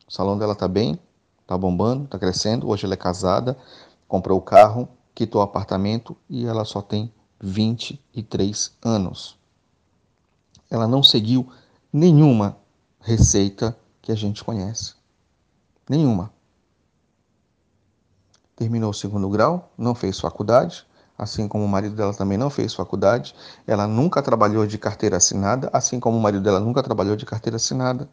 O 0.07 0.11
salão 0.11 0.37
dela 0.37 0.53
está 0.53 0.67
bem, 0.67 0.99
está 1.41 1.57
bombando, 1.57 2.05
está 2.05 2.19
crescendo. 2.19 2.69
Hoje 2.69 2.85
ela 2.85 2.93
é 2.93 2.97
casada, 2.97 3.57
comprou 4.07 4.37
o 4.37 4.41
carro, 4.41 4.87
quitou 5.13 5.41
o 5.41 5.43
apartamento 5.43 6.15
e 6.29 6.45
ela 6.45 6.65
só 6.65 6.81
tem 6.81 7.11
23 7.39 8.73
anos. 8.83 9.37
Ela 10.69 10.87
não 10.87 11.01
seguiu 11.01 11.49
nenhuma 11.91 12.57
receita 12.99 13.77
que 14.05 14.11
a 14.11 14.15
gente 14.15 14.43
conhece. 14.43 14.93
Nenhuma. 15.89 16.31
Terminou 18.55 18.91
o 18.91 18.93
segundo 18.93 19.27
grau, 19.27 19.73
não 19.75 19.95
fez 19.95 20.19
faculdade, 20.19 20.85
assim 21.17 21.47
como 21.47 21.65
o 21.65 21.67
marido 21.67 21.95
dela 21.95 22.13
também 22.13 22.37
não 22.37 22.51
fez 22.51 22.75
faculdade. 22.75 23.35
Ela 23.65 23.87
nunca 23.87 24.21
trabalhou 24.21 24.67
de 24.67 24.77
carteira 24.77 25.17
assinada, 25.17 25.71
assim 25.73 25.99
como 25.99 26.17
o 26.17 26.21
marido 26.21 26.43
dela 26.43 26.59
nunca 26.59 26.83
trabalhou 26.83 27.15
de 27.15 27.25
carteira 27.25 27.55
assinada. 27.55 28.07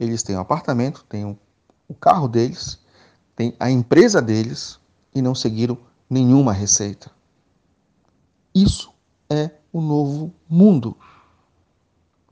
Eles 0.00 0.22
têm 0.22 0.34
um 0.34 0.40
apartamento, 0.40 1.04
têm 1.08 1.26
um, 1.26 1.36
o 1.86 1.94
carro 1.94 2.26
deles, 2.26 2.78
têm 3.36 3.54
a 3.60 3.70
empresa 3.70 4.22
deles 4.22 4.80
e 5.14 5.20
não 5.20 5.34
seguiram 5.34 5.76
nenhuma 6.08 6.54
receita. 6.54 7.10
Isso 8.54 8.90
é 9.28 9.50
o 9.70 9.82
novo 9.82 10.32
mundo. 10.48 10.96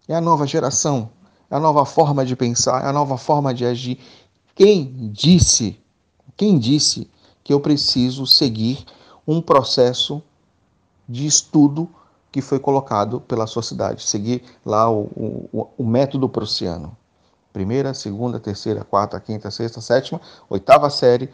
É 0.09 0.15
a 0.15 0.21
nova 0.21 0.47
geração, 0.47 1.11
a 1.55 1.61
nova 1.61 1.85
forma 1.85 2.27
de 2.27 2.35
pensar, 2.35 2.85
a 2.85 2.93
nova 2.93 3.17
forma 3.17 3.55
de 3.55 3.65
agir. 3.65 4.01
Quem 4.57 5.09
disse 5.13 5.79
quem 6.37 6.59
disse 6.59 7.09
que 7.45 7.53
eu 7.53 7.61
preciso 7.61 8.27
seguir 8.27 8.85
um 9.25 9.41
processo 9.41 10.21
de 11.09 11.27
estudo 11.27 11.89
que 12.33 12.41
foi 12.41 12.59
colocado 12.59 13.21
pela 13.21 13.47
sociedade, 13.47 14.03
seguir 14.03 14.43
lá 14.67 14.91
o, 14.91 15.47
o, 15.53 15.69
o 15.79 15.85
método 15.85 16.29
prussiano? 16.29 16.97
Primeira, 17.53 17.95
segunda, 17.95 18.41
terceira, 18.41 18.83
quarta, 18.83 19.21
quinta, 19.21 19.49
sexta, 19.49 19.81
sétima, 19.81 20.21
oitava 20.51 20.91
série, 20.91 21.31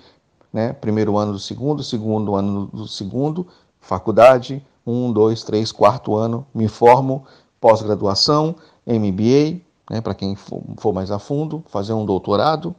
né? 0.53 0.75
primeiro 0.75 1.17
ano 1.17 1.33
do 1.33 1.39
segundo, 1.39 1.83
segundo 1.83 2.35
ano 2.35 2.67
do 2.67 2.87
segundo, 2.87 3.47
faculdade, 3.81 4.63
um, 4.87 5.11
dois, 5.11 5.43
três, 5.43 5.73
quarto 5.73 6.15
ano, 6.15 6.47
me 6.55 6.69
formo, 6.69 7.25
pós-graduação, 7.59 8.55
MBA, 8.87 9.63
né? 9.91 10.01
para 10.01 10.15
quem 10.15 10.37
for, 10.37 10.93
mais 10.95 11.11
a 11.11 11.19
fundo, 11.19 11.65
fazer 11.69 11.93
um 11.93 12.07
doutorado, 12.07 12.75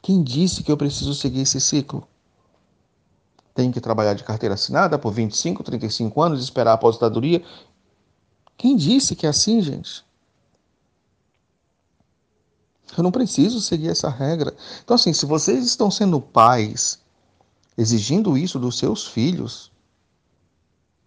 quem 0.00 0.22
disse 0.22 0.62
que 0.62 0.72
eu 0.72 0.76
preciso 0.76 1.14
seguir 1.14 1.42
esse 1.42 1.60
ciclo? 1.60 2.08
Tenho 3.54 3.70
que 3.70 3.80
trabalhar 3.80 4.14
de 4.14 4.24
carteira 4.24 4.54
assinada 4.54 4.98
por 4.98 5.12
25, 5.12 5.62
35 5.62 6.22
anos, 6.22 6.42
esperar 6.42 6.70
a 6.70 6.74
aposentadoria? 6.74 7.44
Quem 8.56 8.76
disse 8.76 9.14
que 9.14 9.26
é 9.26 9.28
assim, 9.28 9.60
gente? 9.60 10.04
Eu 12.96 13.02
não 13.02 13.10
preciso 13.10 13.60
seguir 13.60 13.88
essa 13.88 14.08
regra. 14.08 14.56
Então, 14.82 14.94
assim, 14.94 15.12
se 15.12 15.26
vocês 15.26 15.66
estão 15.66 15.90
sendo 15.90 16.18
pais, 16.18 16.98
exigindo 17.76 18.38
isso 18.38 18.58
dos 18.58 18.78
seus 18.78 19.06
filhos, 19.06 19.70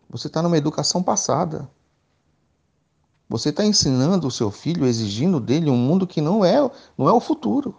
você 0.07 0.27
está 0.27 0.41
numa 0.43 0.57
educação 0.57 1.01
passada. 1.01 1.67
Você 3.29 3.49
está 3.49 3.63
ensinando 3.63 4.25
o 4.27 4.31
seu 4.31 4.49
filho, 4.49 4.87
exigindo 4.87 5.39
dele 5.39 5.69
um 5.69 5.77
mundo 5.77 6.07
que 6.07 6.19
não 6.19 6.43
é, 6.43 6.57
não 6.97 7.07
é 7.07 7.13
o 7.13 7.19
futuro. 7.19 7.75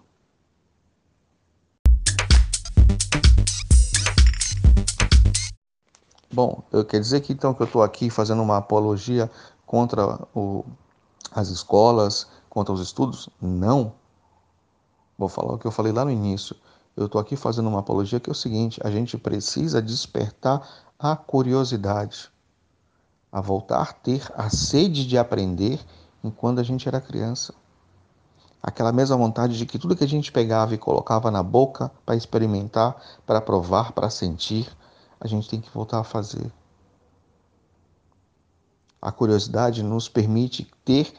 Bom, 6.32 6.62
eu 6.70 6.84
quer 6.84 7.00
dizer 7.00 7.20
que 7.22 7.32
então 7.32 7.52
que 7.52 7.60
eu 7.62 7.66
estou 7.66 7.82
aqui 7.82 8.08
fazendo 8.08 8.40
uma 8.40 8.58
apologia 8.58 9.28
contra 9.66 10.24
o, 10.32 10.64
as 11.32 11.48
escolas, 11.48 12.28
contra 12.48 12.72
os 12.72 12.80
estudos? 12.80 13.28
Não. 13.42 13.92
Vou 15.18 15.28
falar 15.28 15.54
o 15.54 15.58
que 15.58 15.66
eu 15.66 15.72
falei 15.72 15.92
lá 15.92 16.04
no 16.04 16.12
início. 16.12 16.54
Eu 16.96 17.06
estou 17.06 17.20
aqui 17.20 17.34
fazendo 17.34 17.68
uma 17.68 17.80
apologia 17.80 18.20
que 18.20 18.30
é 18.30 18.32
o 18.32 18.36
seguinte: 18.36 18.80
a 18.84 18.90
gente 18.90 19.18
precisa 19.18 19.82
despertar 19.82 20.64
a 20.96 21.16
curiosidade, 21.16 22.30
a 23.32 23.40
voltar 23.40 23.82
a 23.82 23.92
ter 23.92 24.30
a 24.34 24.50
sede 24.50 25.06
de 25.06 25.16
aprender 25.16 25.80
enquanto 26.22 26.58
a 26.58 26.62
gente 26.62 26.88
era 26.88 27.00
criança. 27.00 27.54
Aquela 28.62 28.92
mesma 28.92 29.16
vontade 29.16 29.56
de 29.56 29.64
que 29.64 29.78
tudo 29.78 29.96
que 29.96 30.04
a 30.04 30.08
gente 30.08 30.30
pegava 30.30 30.74
e 30.74 30.78
colocava 30.78 31.30
na 31.30 31.42
boca 31.42 31.90
para 32.04 32.14
experimentar, 32.14 33.00
para 33.24 33.40
provar, 33.40 33.92
para 33.92 34.10
sentir, 34.10 34.68
a 35.18 35.26
gente 35.26 35.48
tem 35.48 35.60
que 35.60 35.70
voltar 35.70 36.00
a 36.00 36.04
fazer. 36.04 36.52
A 39.00 39.10
curiosidade 39.10 39.82
nos 39.82 40.10
permite 40.10 40.70
ter, 40.84 41.14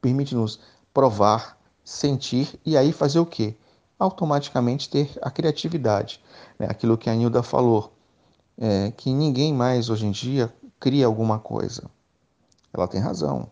permite-nos 0.00 0.58
provar, 0.92 1.56
sentir 1.84 2.58
e 2.66 2.76
aí 2.76 2.92
fazer 2.92 3.20
o 3.20 3.26
quê? 3.26 3.56
Automaticamente 3.96 4.90
ter 4.90 5.16
a 5.22 5.30
criatividade. 5.30 6.20
Né? 6.58 6.66
Aquilo 6.68 6.98
que 6.98 7.08
a 7.08 7.14
Nilda 7.14 7.42
falou, 7.42 7.93
é, 8.58 8.92
que 8.96 9.12
ninguém 9.12 9.52
mais 9.52 9.90
hoje 9.90 10.06
em 10.06 10.10
dia 10.10 10.52
cria 10.78 11.06
alguma 11.06 11.38
coisa. 11.38 11.84
Ela 12.72 12.86
tem 12.88 13.00
razão. 13.00 13.48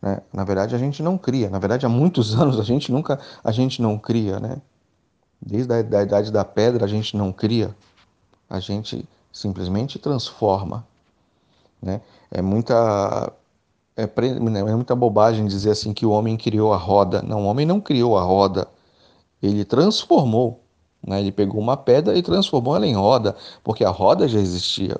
Né? 0.00 0.20
Na 0.32 0.44
verdade, 0.44 0.74
a 0.74 0.78
gente 0.78 1.02
não 1.02 1.16
cria. 1.16 1.48
Na 1.50 1.58
verdade, 1.58 1.86
há 1.86 1.88
muitos 1.88 2.34
anos 2.38 2.58
a 2.58 2.62
gente 2.62 2.90
nunca, 2.90 3.20
a 3.42 3.52
gente 3.52 3.80
não 3.80 3.98
cria, 3.98 4.40
né? 4.40 4.60
Desde 5.40 5.72
a 5.72 5.82
da 5.82 6.02
idade 6.02 6.30
da 6.30 6.44
pedra 6.44 6.84
a 6.84 6.88
gente 6.88 7.16
não 7.16 7.32
cria 7.32 7.74
a 8.52 8.60
gente 8.60 9.08
simplesmente 9.32 9.98
transforma. 9.98 10.86
Né? 11.80 12.02
É 12.30 12.42
muita 12.42 13.32
é, 13.96 14.06
né, 14.40 14.60
é, 14.60 14.74
muita 14.74 14.94
bobagem 14.94 15.46
dizer 15.46 15.70
assim 15.70 15.94
que 15.94 16.04
o 16.04 16.10
homem 16.10 16.36
criou 16.36 16.74
a 16.74 16.76
roda. 16.76 17.22
Não, 17.22 17.44
o 17.44 17.46
homem 17.46 17.64
não 17.64 17.80
criou 17.80 18.18
a 18.18 18.22
roda. 18.22 18.68
Ele 19.42 19.64
transformou. 19.64 20.61
Né? 21.06 21.20
Ele 21.20 21.32
pegou 21.32 21.60
uma 21.60 21.76
pedra 21.76 22.16
e 22.16 22.22
transformou 22.22 22.76
ela 22.76 22.86
em 22.86 22.94
roda, 22.94 23.36
porque 23.62 23.84
a 23.84 23.90
roda 23.90 24.28
já 24.28 24.38
existia. 24.38 24.96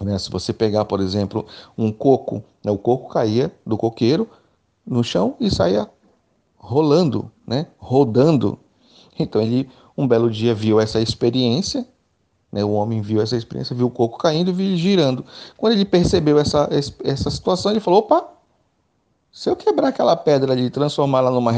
Né? 0.00 0.18
Se 0.18 0.30
você 0.30 0.52
pegar, 0.52 0.84
por 0.84 1.00
exemplo, 1.00 1.46
um 1.76 1.90
coco, 1.92 2.42
né? 2.64 2.70
o 2.70 2.78
coco 2.78 3.08
caía 3.08 3.52
do 3.66 3.76
coqueiro 3.76 4.28
no 4.86 5.02
chão 5.02 5.36
e 5.40 5.50
saía 5.50 5.88
rolando, 6.56 7.30
né? 7.46 7.66
rodando. 7.78 8.58
Então 9.18 9.40
ele 9.40 9.68
um 9.96 10.06
belo 10.06 10.30
dia 10.30 10.54
viu 10.54 10.78
essa 10.78 11.00
experiência 11.00 11.84
né? 12.52 12.64
O 12.64 12.72
homem 12.72 13.00
viu 13.00 13.20
essa 13.20 13.36
experiência, 13.36 13.76
viu 13.76 13.86
o 13.86 13.90
coco 13.90 14.18
caindo 14.18 14.50
e 14.50 14.54
viu 14.54 14.66
ele 14.66 14.76
girando. 14.76 15.24
Quando 15.56 15.74
ele 15.74 15.84
percebeu 15.84 16.38
essa, 16.38 16.68
essa 17.04 17.30
situação, 17.30 17.70
ele 17.70 17.80
falou: 17.80 18.00
opa, 18.00 18.26
Se 19.30 19.48
eu 19.48 19.56
quebrar 19.56 19.88
aquela 19.88 20.16
pedra 20.16 20.52
ali 20.52 20.64
e 20.64 20.70
transformar 20.70 21.18
ela 21.18 21.30
numa, 21.30 21.52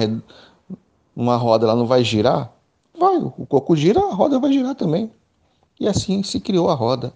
numa 1.14 1.36
roda, 1.36 1.66
ela 1.66 1.76
não 1.76 1.86
vai 1.86 2.02
girar? 2.04 2.52
Vai, 3.00 3.16
o 3.16 3.46
coco 3.46 3.74
gira, 3.74 3.98
a 3.98 4.12
roda 4.12 4.38
vai 4.38 4.52
girar 4.52 4.74
também. 4.74 5.10
E 5.80 5.88
assim 5.88 6.22
se 6.22 6.38
criou 6.38 6.68
a 6.68 6.74
roda. 6.74 7.14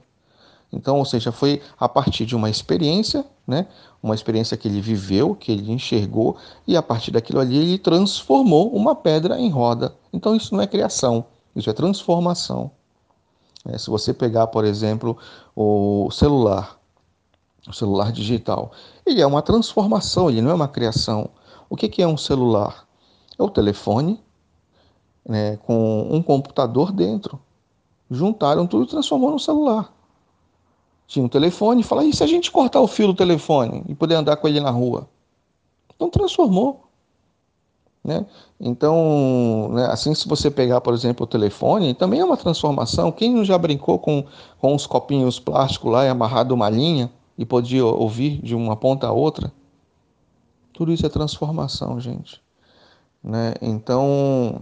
Então, 0.73 0.97
ou 0.97 1.05
seja, 1.05 1.31
foi 1.31 1.61
a 1.79 1.87
partir 1.87 2.25
de 2.25 2.35
uma 2.35 2.49
experiência, 2.49 3.23
né? 3.47 3.67
Uma 4.03 4.15
experiência 4.15 4.57
que 4.57 4.67
ele 4.67 4.81
viveu, 4.81 5.35
que 5.35 5.53
ele 5.53 5.71
enxergou, 5.71 6.39
e 6.67 6.75
a 6.75 6.83
partir 6.83 7.11
daquilo 7.11 7.39
ali 7.39 7.59
ele 7.59 7.79
transformou 7.79 8.75
uma 8.75 8.95
pedra 8.95 9.39
em 9.39 9.51
roda. 9.51 9.95
Então, 10.11 10.35
isso 10.35 10.55
não 10.55 10.63
é 10.63 10.67
criação, 10.67 11.27
isso 11.55 11.69
é 11.69 11.73
transformação. 11.75 12.71
É, 13.67 13.77
se 13.77 13.91
você 13.91 14.15
pegar, 14.15 14.47
por 14.47 14.65
exemplo, 14.65 15.19
o 15.55 16.11
celular, 16.11 16.79
o 17.69 17.75
celular 17.75 18.11
digital, 18.11 18.73
ele 19.05 19.21
é 19.21 19.27
uma 19.27 19.43
transformação, 19.43 20.31
ele 20.31 20.41
não 20.41 20.51
é 20.51 20.55
uma 20.55 20.69
criação. 20.69 21.29
O 21.69 21.77
que, 21.77 21.91
que 21.91 22.03
é 22.03 22.09
um 22.09 22.17
celular? 22.17 22.87
É 23.39 23.43
o 23.43 23.51
telefone 23.51 24.19
né, 25.27 25.57
com 25.59 26.09
um 26.11 26.23
computador 26.23 26.93
dentro. 26.93 27.41
Juntaram 28.11 28.67
tudo 28.67 28.85
e 28.85 28.89
transformou 28.89 29.31
no 29.31 29.39
celular. 29.39 29.93
Tinha 31.07 31.25
um 31.25 31.29
telefone, 31.29 31.83
fala, 31.83 32.05
e 32.05 32.15
se 32.15 32.23
a 32.23 32.27
gente 32.27 32.51
cortar 32.51 32.81
o 32.81 32.87
fio 32.87 33.09
do 33.09 33.15
telefone 33.15 33.85
e 33.89 33.95
poder 33.95 34.15
andar 34.15 34.37
com 34.37 34.49
ele 34.49 34.61
na 34.61 34.71
rua? 34.71 35.09
Então 35.95 36.09
transformou. 36.09 36.85
Né? 38.03 38.27
Então, 38.61 39.71
né, 39.73 39.87
assim, 39.87 40.15
se 40.15 40.29
você 40.29 40.51
pegar, 40.51 40.81
por 40.83 40.93
exemplo, 40.93 41.25
o 41.25 41.27
telefone, 41.27 41.95
também 41.95 42.21
é 42.21 42.25
uma 42.25 42.37
transformação. 42.37 43.11
Quem 43.11 43.33
não 43.35 43.45
já 43.45 43.57
brincou 43.57 43.99
com, 43.99 44.25
com 44.59 44.75
uns 44.75 44.87
copinhos 44.87 45.41
plásticos 45.41 45.91
lá 45.91 46.05
e 46.05 46.09
amarrado 46.09 46.53
uma 46.53 46.69
linha 46.69 47.11
e 47.37 47.47
podia 47.47 47.85
ouvir 47.85 48.43
de 48.43 48.55
uma 48.55 48.77
ponta 48.77 49.07
a 49.07 49.13
outra? 49.13 49.51
Tudo 50.73 50.93
isso 50.93 51.07
é 51.07 51.09
transformação, 51.09 51.99
gente. 51.99 52.43
Né? 53.23 53.55
Então, 53.63 54.61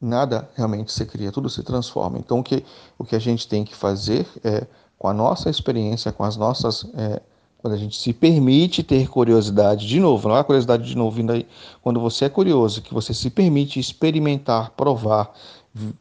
nada 0.00 0.48
realmente 0.54 0.92
se 0.92 1.04
cria, 1.04 1.30
tudo 1.30 1.50
se 1.50 1.62
transforma. 1.62 2.18
Então, 2.18 2.38
o 2.38 2.42
que, 2.42 2.64
o 2.98 3.04
que 3.04 3.14
a 3.14 3.18
gente 3.18 3.46
tem 3.46 3.64
que 3.64 3.74
fazer 3.74 4.26
é, 4.42 4.66
com 4.98 5.08
a 5.08 5.14
nossa 5.14 5.50
experiência, 5.50 6.12
com 6.12 6.24
as 6.24 6.36
nossas. 6.36 6.84
É, 6.94 7.20
quando 7.58 7.74
a 7.74 7.76
gente 7.76 7.98
se 7.98 8.14
permite 8.14 8.82
ter 8.82 9.06
curiosidade, 9.06 9.86
de 9.86 10.00
novo, 10.00 10.28
não 10.28 10.36
é 10.36 10.42
curiosidade 10.42 10.82
de 10.82 10.96
novo 10.96 11.10
vindo 11.10 11.32
aí, 11.32 11.46
quando 11.82 12.00
você 12.00 12.24
é 12.24 12.28
curioso, 12.30 12.80
que 12.80 12.94
você 12.94 13.12
se 13.12 13.28
permite 13.28 13.78
experimentar, 13.78 14.70
provar, 14.70 15.34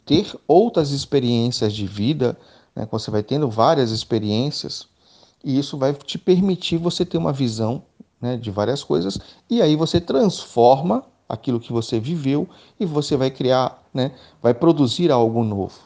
ter 0.06 0.34
outras 0.48 0.92
experiências 0.92 1.74
de 1.74 1.86
vida, 1.86 2.38
né, 2.74 2.88
você 2.90 3.12
vai 3.12 3.22
tendo 3.22 3.50
várias 3.50 3.92
experiências, 3.92 4.88
e 5.44 5.60
isso 5.60 5.78
vai 5.78 5.94
te 5.94 6.18
permitir 6.18 6.78
você 6.78 7.06
ter 7.06 7.18
uma 7.18 7.34
visão 7.34 7.84
né, 8.22 8.38
de 8.38 8.50
várias 8.50 8.82
coisas, 8.82 9.20
e 9.50 9.62
aí 9.62 9.76
você 9.76 10.00
transforma 10.00 11.04
aquilo 11.28 11.60
que 11.60 11.74
você 11.74 12.00
viveu 12.00 12.48
e 12.80 12.86
você 12.86 13.18
vai 13.18 13.30
criar, 13.30 13.79
né, 13.94 14.16
vai 14.42 14.54
produzir 14.54 15.12
algo 15.12 15.44
novo. 15.44 15.80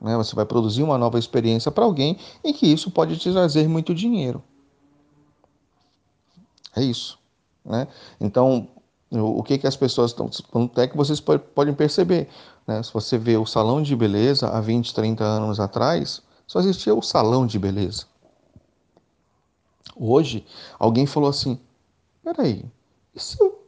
Né? 0.00 0.16
Você 0.16 0.34
vai 0.34 0.44
produzir 0.44 0.82
uma 0.82 0.98
nova 0.98 1.18
experiência 1.18 1.70
para 1.70 1.84
alguém 1.84 2.18
e 2.44 2.52
que 2.52 2.66
isso 2.66 2.90
pode 2.90 3.16
te 3.16 3.30
trazer 3.30 3.68
muito 3.68 3.94
dinheiro. 3.94 4.42
É 6.74 6.82
isso. 6.82 7.18
Né? 7.64 7.88
Então, 8.20 8.68
o 9.10 9.42
que, 9.42 9.58
que 9.58 9.66
as 9.66 9.76
pessoas 9.76 10.10
estão. 10.10 10.30
Até 10.64 10.86
que 10.86 10.96
vocês 10.96 11.20
podem 11.20 11.74
perceber. 11.74 12.28
Né? 12.66 12.82
Se 12.82 12.92
você 12.92 13.16
vê 13.16 13.36
o 13.36 13.46
salão 13.46 13.82
de 13.82 13.94
beleza 13.96 14.48
há 14.48 14.60
20, 14.60 14.94
30 14.94 15.24
anos 15.24 15.60
atrás, 15.60 16.22
só 16.46 16.60
existia 16.60 16.94
o 16.94 17.02
salão 17.02 17.46
de 17.46 17.58
beleza. 17.58 18.04
Hoje, 19.96 20.44
alguém 20.78 21.06
falou 21.06 21.30
assim: 21.30 21.58
peraí, 22.22 22.64
e 23.14 23.20
se 23.20 23.40
eu 23.40 23.66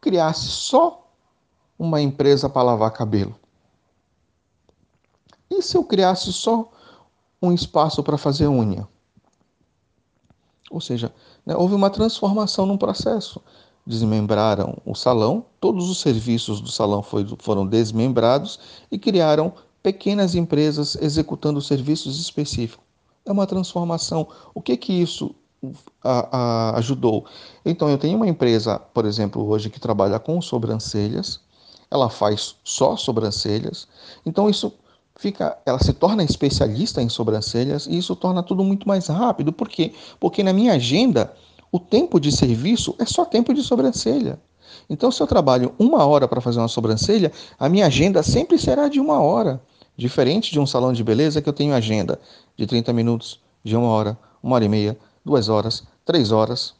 criasse 0.00 0.48
só 0.48 1.07
uma 1.78 2.00
empresa 2.00 2.48
para 2.48 2.62
lavar 2.62 2.90
cabelo? 2.90 3.34
E 5.50 5.62
se 5.62 5.76
eu 5.76 5.84
criasse 5.84 6.32
só 6.32 6.70
um 7.40 7.52
espaço 7.52 8.02
para 8.02 8.18
fazer 8.18 8.48
unha? 8.48 8.86
Ou 10.70 10.80
seja, 10.80 11.12
né, 11.46 11.56
houve 11.56 11.74
uma 11.74 11.88
transformação 11.88 12.66
no 12.66 12.76
processo. 12.76 13.40
Desmembraram 13.86 14.76
o 14.84 14.94
salão, 14.94 15.46
todos 15.60 15.88
os 15.88 16.00
serviços 16.00 16.60
do 16.60 16.70
salão 16.70 17.02
foi, 17.02 17.26
foram 17.38 17.66
desmembrados 17.66 18.60
e 18.90 18.98
criaram 18.98 19.52
pequenas 19.82 20.34
empresas 20.34 20.96
executando 20.96 21.62
serviços 21.62 22.20
específicos. 22.20 22.84
É 23.24 23.32
uma 23.32 23.46
transformação. 23.46 24.28
O 24.54 24.60
que 24.60 24.76
que 24.76 24.92
isso 24.92 25.34
a, 26.02 26.36
a, 26.36 26.78
ajudou. 26.78 27.26
Então, 27.64 27.88
eu 27.88 27.98
tenho 27.98 28.16
uma 28.16 28.28
empresa, 28.28 28.78
por 28.78 29.04
exemplo, 29.04 29.46
hoje 29.46 29.70
que 29.70 29.80
trabalha 29.80 30.18
com 30.18 30.40
sobrancelhas, 30.40 31.40
ela 31.90 32.08
faz 32.08 32.56
só 32.62 32.96
sobrancelhas, 32.96 33.88
então 34.24 34.48
isso 34.48 34.72
fica, 35.18 35.58
ela 35.66 35.78
se 35.78 35.92
torna 35.92 36.22
especialista 36.22 37.02
em 37.02 37.08
sobrancelhas 37.08 37.86
e 37.86 37.98
isso 37.98 38.14
torna 38.14 38.42
tudo 38.42 38.62
muito 38.64 38.86
mais 38.86 39.08
rápido. 39.08 39.52
Por 39.52 39.68
quê? 39.68 39.92
Porque 40.18 40.42
na 40.42 40.52
minha 40.52 40.74
agenda, 40.74 41.34
o 41.70 41.78
tempo 41.78 42.20
de 42.20 42.30
serviço 42.32 42.94
é 42.98 43.04
só 43.04 43.24
tempo 43.24 43.52
de 43.52 43.62
sobrancelha. 43.62 44.38
Então, 44.88 45.10
se 45.10 45.22
eu 45.22 45.26
trabalho 45.26 45.74
uma 45.78 46.06
hora 46.06 46.26
para 46.26 46.40
fazer 46.40 46.60
uma 46.60 46.68
sobrancelha, 46.68 47.32
a 47.58 47.68
minha 47.68 47.86
agenda 47.86 48.22
sempre 48.22 48.58
será 48.58 48.88
de 48.88 49.00
uma 49.00 49.20
hora. 49.20 49.60
Diferente 49.96 50.52
de 50.52 50.60
um 50.60 50.66
salão 50.66 50.92
de 50.92 51.02
beleza 51.02 51.42
que 51.42 51.48
eu 51.48 51.52
tenho 51.52 51.74
agenda 51.74 52.18
de 52.56 52.66
30 52.66 52.92
minutos, 52.92 53.40
de 53.64 53.76
uma 53.76 53.88
hora, 53.88 54.16
uma 54.42 54.54
hora 54.54 54.64
e 54.64 54.68
meia, 54.68 54.96
duas 55.24 55.48
horas, 55.48 55.82
três 56.04 56.30
horas. 56.30 56.74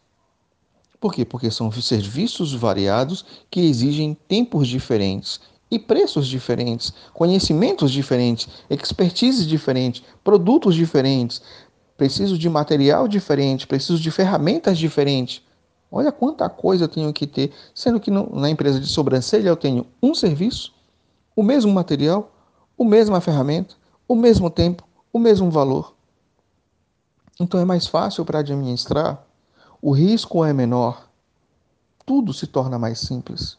Por 1.00 1.14
quê? 1.14 1.24
Porque 1.24 1.50
são 1.50 1.70
serviços 1.70 2.52
variados 2.52 3.24
que 3.50 3.60
exigem 3.60 4.16
tempos 4.26 4.66
diferentes 4.66 5.40
e 5.70 5.78
preços 5.78 6.26
diferentes, 6.26 6.92
conhecimentos 7.12 7.92
diferentes, 7.92 8.48
expertise 8.68 9.46
diferente, 9.46 10.04
produtos 10.24 10.74
diferentes. 10.74 11.42
Preciso 11.96 12.38
de 12.38 12.48
material 12.48 13.06
diferente, 13.06 13.66
preciso 13.66 14.00
de 14.00 14.10
ferramentas 14.10 14.78
diferentes. 14.78 15.42
Olha 15.90 16.12
quanta 16.12 16.48
coisa 16.48 16.84
eu 16.84 16.88
tenho 16.88 17.12
que 17.12 17.26
ter, 17.26 17.52
sendo 17.74 18.00
que 18.00 18.10
no, 18.10 18.28
na 18.34 18.50
empresa 18.50 18.78
de 18.78 18.86
sobrancelha 18.86 19.48
eu 19.48 19.56
tenho 19.56 19.86
um 20.02 20.14
serviço, 20.14 20.74
o 21.34 21.42
mesmo 21.42 21.72
material, 21.72 22.32
a 22.78 22.84
mesma 22.84 23.20
ferramenta, 23.20 23.74
o 24.06 24.14
mesmo 24.14 24.50
tempo, 24.50 24.84
o 25.12 25.18
mesmo 25.18 25.50
valor. 25.50 25.94
Então 27.40 27.60
é 27.60 27.64
mais 27.64 27.86
fácil 27.86 28.24
para 28.24 28.40
administrar, 28.40 29.24
o 29.80 29.92
risco 29.92 30.44
é 30.44 30.52
menor, 30.52 31.08
tudo 32.04 32.32
se 32.32 32.46
torna 32.46 32.78
mais 32.78 32.98
simples. 33.00 33.58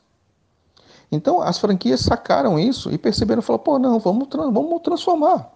Então 1.12 1.42
as 1.42 1.58
franquias 1.58 2.02
sacaram 2.02 2.60
isso 2.60 2.92
e 2.92 2.98
perceberam, 2.98 3.42
falaram, 3.42 3.64
pô, 3.64 3.80
não, 3.80 4.00
vamos, 4.00 4.28
vamos 4.32 4.82
transformar, 4.82 5.52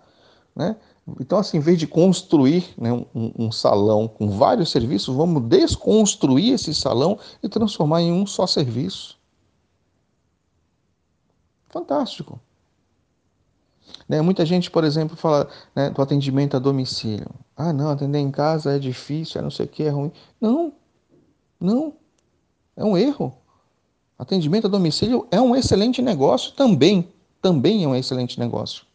né? 0.56 0.76
Então, 1.19 1.38
assim, 1.38 1.58
em 1.58 1.60
vez 1.60 1.78
de 1.78 1.86
construir 1.86 2.73
né, 2.78 2.91
um, 2.93 3.34
um, 3.38 3.52
salão 3.52 4.08
com 4.08 4.30
vários 4.30 4.71
serviços, 4.71 5.13
vamos 5.13 5.43
desconstruir 5.43 6.54
esse 6.54 6.73
salão 6.73 7.19
e 7.41 7.49
transformar 7.49 8.02
em 8.02 8.12
um 8.12 8.26
só 8.26 8.47
serviço. 8.47 9.19
Fantástico. 11.69 12.39
Né? 14.08 14.22
Muita 14.22 14.46
gente, 14.46 14.69
por 14.69 14.84
exemplo, 14.84 15.15
fala 15.15 15.48
né, 15.76 15.89
do 15.89 16.02
atendimento 16.02 16.56
a 16.56 16.60
domicílio. 16.60 17.30
Ah, 17.56 17.72
não, 17.72 17.89
atender 17.89 18.19
em 18.19 18.32
casa 18.32 18.76
é 18.76 18.80
difícil, 18.80 19.39
é 19.39 19.43
não 19.43 19.52
sei 19.52 19.65
o 19.65 19.69
que, 19.69 19.84
é 19.84 19.89
ruim. 19.89 20.12
Não, 20.39 20.74
não. 21.60 21.93
É 22.76 22.84
um 22.84 22.98
erro. 22.98 23.36
Atendimento 24.17 24.67
a 24.67 24.69
domicílio 24.69 25.28
é 25.32 25.39
um 25.39 25.56
excelente 25.56 26.02
negócio 26.02 26.54
também. 26.54 27.12
Também 27.41 27.84
é 27.84 27.88
um 27.88 27.96
excelente 27.96 28.39
negócio. 28.39 28.86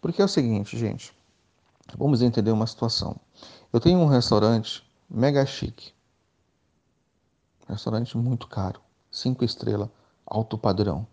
Porque 0.00 0.22
é 0.22 0.24
o 0.24 0.28
seguinte, 0.28 0.78
gente. 0.78 1.12
Vamos 1.96 2.20
entender 2.20 2.50
uma 2.50 2.66
situação. 2.66 3.16
Eu 3.72 3.80
tenho 3.80 3.98
um 3.98 4.06
restaurante 4.06 4.82
mega 5.08 5.44
chique. 5.46 5.92
Restaurante 7.66 8.16
muito 8.16 8.46
caro 8.46 8.80
cinco 9.18 9.44
estrelas, 9.44 9.88
alto 10.26 10.56
padrão. 10.56 11.06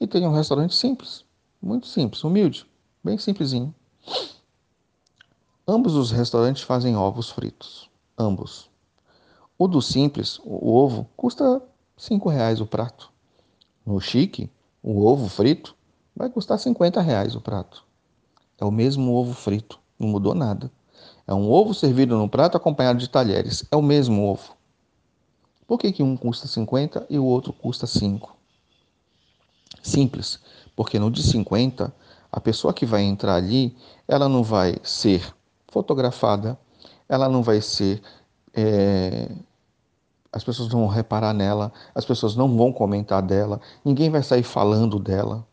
E 0.00 0.06
tem 0.06 0.26
um 0.26 0.34
restaurante 0.34 0.74
simples, 0.74 1.24
muito 1.62 1.86
simples, 1.86 2.22
humilde, 2.24 2.66
bem 3.02 3.16
simplesinho. 3.18 3.74
Ambos 5.66 5.94
os 5.94 6.10
restaurantes 6.10 6.62
fazem 6.62 6.96
ovos 6.96 7.30
fritos, 7.30 7.90
ambos. 8.18 8.70
O 9.58 9.66
do 9.66 9.80
simples, 9.80 10.38
o 10.44 10.74
ovo, 10.76 11.08
custa 11.16 11.62
cinco 11.96 12.28
reais 12.28 12.60
o 12.60 12.66
prato. 12.66 13.10
No 13.84 14.00
chique, 14.00 14.50
o 14.82 15.06
ovo 15.06 15.28
frito 15.28 15.74
vai 16.14 16.28
custar 16.28 16.58
50 16.58 17.00
reais 17.00 17.34
o 17.36 17.40
prato. 17.40 17.84
É 18.58 18.64
o 18.64 18.70
mesmo 18.70 19.14
ovo 19.14 19.32
frito, 19.32 19.78
não 19.98 20.08
mudou 20.08 20.34
nada. 20.34 20.70
É 21.26 21.34
um 21.34 21.50
ovo 21.50 21.74
servido 21.74 22.16
no 22.16 22.28
prato 22.28 22.56
acompanhado 22.56 22.98
de 22.98 23.08
talheres. 23.08 23.64
É 23.70 23.76
o 23.76 23.82
mesmo 23.82 24.24
ovo. 24.24 24.55
Por 25.66 25.78
que, 25.78 25.92
que 25.92 26.02
um 26.02 26.16
custa 26.16 26.46
50 26.46 27.06
e 27.10 27.18
o 27.18 27.24
outro 27.24 27.52
custa 27.52 27.86
5? 27.86 28.36
Simples, 29.82 30.40
porque 30.74 30.98
no 30.98 31.10
de 31.10 31.22
50 31.22 31.92
A 32.30 32.40
pessoa 32.40 32.74
que 32.74 32.84
vai 32.84 33.02
entrar 33.02 33.34
ali, 33.36 33.74
ela 34.06 34.28
não 34.28 34.42
vai 34.42 34.76
ser 34.82 35.34
fotografada, 35.68 36.58
ela 37.08 37.28
não 37.28 37.42
vai 37.42 37.60
ser. 37.60 38.02
É... 38.54 39.30
As 40.32 40.44
pessoas 40.44 40.68
não 40.70 40.80
vão 40.80 40.88
reparar 40.88 41.32
nela, 41.32 41.72
as 41.94 42.04
pessoas 42.04 42.36
não 42.36 42.54
vão 42.56 42.72
comentar 42.72 43.22
dela, 43.22 43.60
ninguém 43.84 44.10
vai 44.10 44.22
sair 44.22 44.42
falando 44.42 44.98
dela. 44.98 45.46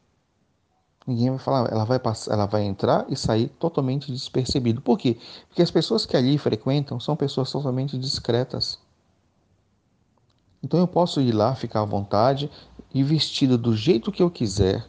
Ninguém 1.07 1.29
vai 1.29 1.39
falar, 1.39 1.71
ela 1.71 1.85
vai 1.85 1.99
passar, 1.99 2.33
ela 2.33 2.45
vai 2.45 2.63
entrar 2.63 3.05
e 3.09 3.15
sair 3.15 3.49
totalmente 3.59 4.11
despercebido. 4.11 4.81
Por 4.81 4.97
quê? 4.97 5.17
Porque 5.49 5.61
as 5.61 5.71
pessoas 5.71 6.05
que 6.05 6.15
ali 6.17 6.37
frequentam 6.37 6.99
são 6.99 7.15
pessoas 7.15 7.51
totalmente 7.51 7.97
discretas. 7.97 8.79
Então 10.63 10.79
eu 10.79 10.87
posso 10.87 11.19
ir 11.19 11.33
lá, 11.33 11.53
ficar 11.53 11.81
à 11.81 11.85
vontade 11.85 12.49
e 12.93 13.03
vestido 13.03 13.57
do 13.57 13.75
jeito 13.75 14.11
que 14.11 14.23
eu 14.23 14.31
quiser, 14.31 14.87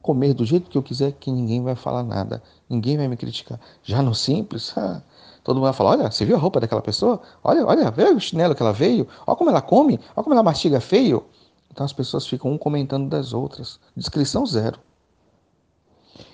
comer 0.00 0.32
do 0.32 0.44
jeito 0.44 0.70
que 0.70 0.78
eu 0.78 0.82
quiser, 0.82 1.12
que 1.12 1.30
ninguém 1.30 1.62
vai 1.62 1.74
falar 1.74 2.02
nada, 2.02 2.42
ninguém 2.68 2.96
vai 2.96 3.06
me 3.06 3.16
criticar. 3.16 3.60
Já 3.82 4.02
no 4.02 4.14
simples, 4.14 4.72
ah, 4.78 5.02
todo 5.44 5.56
mundo 5.56 5.64
vai 5.64 5.74
falar: 5.74 5.90
olha, 5.90 6.10
você 6.10 6.24
viu 6.24 6.36
a 6.36 6.38
roupa 6.38 6.60
daquela 6.60 6.80
pessoa? 6.80 7.20
Olha, 7.44 7.66
olha, 7.66 7.90
vê 7.90 8.04
o 8.04 8.18
chinelo 8.18 8.54
que 8.54 8.62
ela 8.62 8.72
veio, 8.72 9.06
olha 9.26 9.36
como 9.36 9.50
ela 9.50 9.60
come, 9.60 10.00
olha 10.16 10.24
como 10.24 10.32
ela 10.34 10.42
mastiga 10.42 10.80
feio. 10.80 11.26
Então 11.70 11.84
as 11.84 11.92
pessoas 11.92 12.26
ficam 12.26 12.50
um 12.50 12.58
comentando 12.58 13.08
das 13.08 13.34
outras. 13.34 13.78
Descrição 13.94 14.46
zero. 14.46 14.80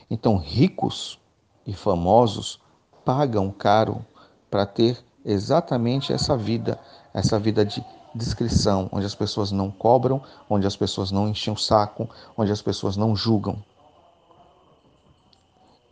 Então, 0.09 0.37
ricos 0.37 1.19
e 1.67 1.73
famosos 1.73 2.61
pagam 3.05 3.51
caro 3.51 4.05
para 4.51 4.65
ter 4.65 5.05
exatamente 5.25 6.13
essa 6.13 6.37
vida, 6.37 6.79
essa 7.13 7.39
vida 7.39 7.65
de 7.65 7.85
discrição, 8.15 8.89
onde 8.93 9.07
as 9.07 9.15
pessoas 9.15 9.51
não 9.51 9.71
cobram, 9.71 10.23
onde 10.49 10.67
as 10.67 10.77
pessoas 10.77 11.11
não 11.11 11.29
enchem 11.29 11.53
o 11.53 11.57
saco, 11.57 12.09
onde 12.37 12.53
as 12.53 12.63
pessoas 12.63 12.97
não 12.97 13.17
julgam. 13.17 13.59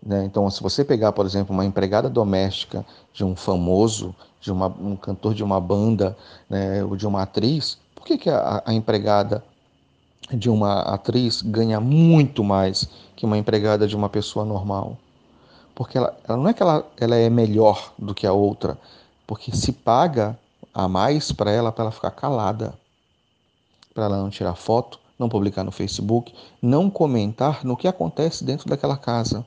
Né? 0.05 0.25
Então, 0.25 0.49
se 0.51 0.63
você 0.63 0.85
pegar, 0.85 1.13
por 1.13 1.25
exemplo, 1.25 1.55
uma 1.55 1.65
empregada 1.65 2.11
doméstica 2.11 2.85
de 3.13 3.25
um 3.25 3.37
famoso, 3.37 4.15
de 4.41 4.51
uma, 4.51 4.67
um 4.67 4.97
cantor 4.97 5.35
de 5.35 5.45
uma 5.45 5.61
banda, 5.61 6.17
né, 6.51 6.83
ou 6.85 6.97
de 6.97 7.07
uma 7.07 7.23
atriz, 7.23 7.79
por 7.95 8.05
que, 8.05 8.19
que 8.19 8.31
a, 8.31 8.63
a 8.67 8.75
empregada 8.75 9.45
de 10.33 10.51
uma 10.51 10.81
atriz 10.81 11.43
ganha 11.43 11.79
muito 11.79 12.43
mais 12.43 12.89
que 13.15 13.25
uma 13.25 13.39
empregada 13.39 13.87
de 13.87 13.95
uma 13.95 14.09
pessoa 14.09 14.45
normal? 14.45 14.97
Porque 15.75 15.97
ela, 15.97 16.17
ela 16.29 16.37
não 16.37 16.49
é 16.49 16.53
que 16.53 16.63
ela, 16.63 16.85
ela 16.99 17.17
é 17.17 17.31
melhor 17.31 17.93
do 17.97 18.15
que 18.15 18.27
a 18.27 18.33
outra, 18.33 18.77
porque 19.27 19.55
se 19.55 19.73
paga 19.73 20.37
a 20.75 20.89
mais 20.89 21.33
para 21.33 21.51
ela, 21.51 21.71
para 21.71 21.85
ela 21.85 21.93
ficar 21.93 22.11
calada, 22.11 22.75
para 23.93 24.05
ela 24.05 24.19
não 24.19 24.31
tirar 24.31 24.55
foto, 24.55 24.99
não 25.19 25.29
publicar 25.29 25.65
no 25.65 25.71
Facebook, 25.71 26.35
não 26.61 26.91
comentar 26.91 27.65
no 27.65 27.77
que 27.77 27.87
acontece 27.87 28.45
dentro 28.45 28.69
daquela 28.69 28.97
casa. 28.97 29.47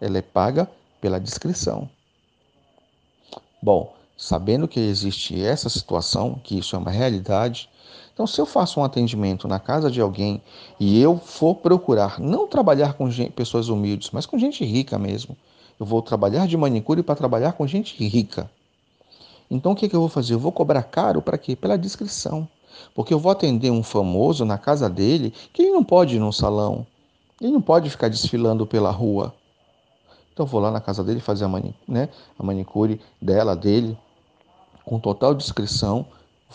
Ela 0.00 0.18
é 0.18 0.22
paga 0.22 0.68
pela 1.00 1.20
descrição. 1.20 1.88
Bom, 3.62 3.94
sabendo 4.16 4.68
que 4.68 4.80
existe 4.80 5.40
essa 5.42 5.68
situação, 5.68 6.40
que 6.42 6.58
isso 6.58 6.76
é 6.76 6.78
uma 6.78 6.90
realidade, 6.90 7.68
então 8.12 8.26
se 8.26 8.40
eu 8.40 8.46
faço 8.46 8.80
um 8.80 8.84
atendimento 8.84 9.46
na 9.46 9.60
casa 9.60 9.90
de 9.90 10.00
alguém 10.00 10.42
e 10.80 11.00
eu 11.00 11.18
for 11.18 11.54
procurar 11.56 12.18
não 12.18 12.46
trabalhar 12.46 12.94
com 12.94 13.10
gente, 13.10 13.32
pessoas 13.32 13.68
humildes, 13.68 14.10
mas 14.10 14.26
com 14.26 14.38
gente 14.38 14.64
rica 14.64 14.98
mesmo, 14.98 15.36
eu 15.78 15.84
vou 15.84 16.00
trabalhar 16.00 16.46
de 16.46 16.56
manicure 16.56 17.02
para 17.02 17.14
trabalhar 17.14 17.52
com 17.52 17.66
gente 17.66 17.96
rica. 18.06 18.50
Então 19.50 19.72
o 19.72 19.76
que, 19.76 19.88
que 19.88 19.96
eu 19.96 20.00
vou 20.00 20.08
fazer? 20.08 20.34
Eu 20.34 20.38
vou 20.38 20.52
cobrar 20.52 20.82
caro 20.82 21.22
para 21.22 21.38
quê? 21.38 21.54
Pela 21.54 21.76
descrição. 21.76 22.48
Porque 22.94 23.12
eu 23.12 23.18
vou 23.18 23.32
atender 23.32 23.70
um 23.70 23.82
famoso 23.82 24.44
na 24.44 24.58
casa 24.58 24.88
dele 24.88 25.32
que 25.52 25.62
ele 25.62 25.70
não 25.70 25.84
pode 25.84 26.16
ir 26.16 26.18
no 26.18 26.32
salão, 26.32 26.86
ele 27.40 27.52
não 27.52 27.60
pode 27.60 27.88
ficar 27.90 28.08
desfilando 28.08 28.66
pela 28.66 28.90
rua. 28.90 29.34
Então 30.32 30.44
eu 30.44 30.50
vou 30.50 30.60
lá 30.60 30.70
na 30.70 30.80
casa 30.80 31.02
dele 31.02 31.20
fazer 31.20 31.44
a, 31.44 31.62
né, 31.88 32.08
a 32.38 32.42
manicure 32.42 33.00
dela, 33.20 33.56
dele, 33.56 33.96
com 34.84 34.98
total 34.98 35.34
discrição. 35.34 36.06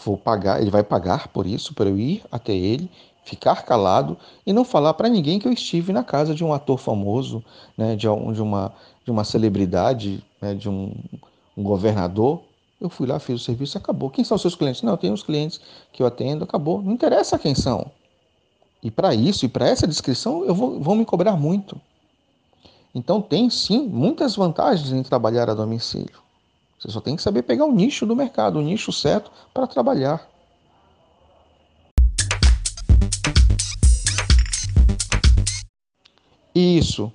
Vou 0.05 0.17
pagar, 0.17 0.61
ele 0.61 0.69
vai 0.69 0.83
pagar 0.83 1.27
por 1.29 1.45
isso, 1.45 1.73
para 1.73 1.89
eu 1.89 1.97
ir 1.97 2.23
até 2.31 2.53
ele, 2.53 2.89
ficar 3.23 3.63
calado 3.63 4.17
e 4.45 4.53
não 4.53 4.63
falar 4.63 4.93
para 4.93 5.09
ninguém 5.09 5.39
que 5.39 5.47
eu 5.47 5.51
estive 5.51 5.91
na 5.91 6.03
casa 6.03 6.33
de 6.33 6.43
um 6.43 6.53
ator 6.53 6.77
famoso, 6.77 7.43
né, 7.77 7.95
de, 7.95 8.07
de, 8.33 8.41
uma, 8.41 8.73
de 9.03 9.11
uma 9.11 9.23
celebridade, 9.23 10.23
né, 10.41 10.53
de 10.53 10.69
um, 10.69 10.93
um 11.57 11.63
governador 11.63 12.41
eu 12.81 12.89
fui 12.89 13.05
lá, 13.05 13.19
fiz 13.19 13.39
o 13.39 13.43
serviço, 13.43 13.77
acabou. 13.77 14.09
Quem 14.09 14.25
são 14.25 14.35
os 14.35 14.41
seus 14.41 14.55
clientes? 14.55 14.81
Não, 14.81 14.93
eu 14.93 14.97
tenho 14.97 15.13
os 15.13 15.21
clientes 15.21 15.61
que 15.93 16.01
eu 16.01 16.07
atendo, 16.07 16.43
acabou. 16.43 16.81
Não 16.81 16.91
interessa 16.91 17.37
quem 17.37 17.53
são. 17.53 17.91
E 18.81 18.89
para 18.89 19.13
isso, 19.13 19.45
e 19.45 19.47
para 19.47 19.67
essa 19.67 19.85
descrição, 19.87 20.43
eu 20.43 20.55
vou, 20.55 20.79
vou 20.79 20.95
me 20.95 21.05
cobrar 21.05 21.33
muito. 21.33 21.79
Então 22.93 23.21
tem 23.21 23.51
sim 23.51 23.87
muitas 23.87 24.35
vantagens 24.35 24.91
em 24.91 25.03
trabalhar 25.03 25.47
a 25.47 25.53
domicílio. 25.53 26.19
Você 26.79 26.89
só 26.89 26.99
tem 26.99 27.15
que 27.15 27.21
saber 27.21 27.43
pegar 27.43 27.65
o 27.65 27.71
nicho 27.71 28.07
do 28.07 28.15
mercado, 28.15 28.57
o 28.57 28.61
nicho 28.63 28.91
certo 28.91 29.31
para 29.53 29.67
trabalhar. 29.67 30.27
Isso 36.55 37.13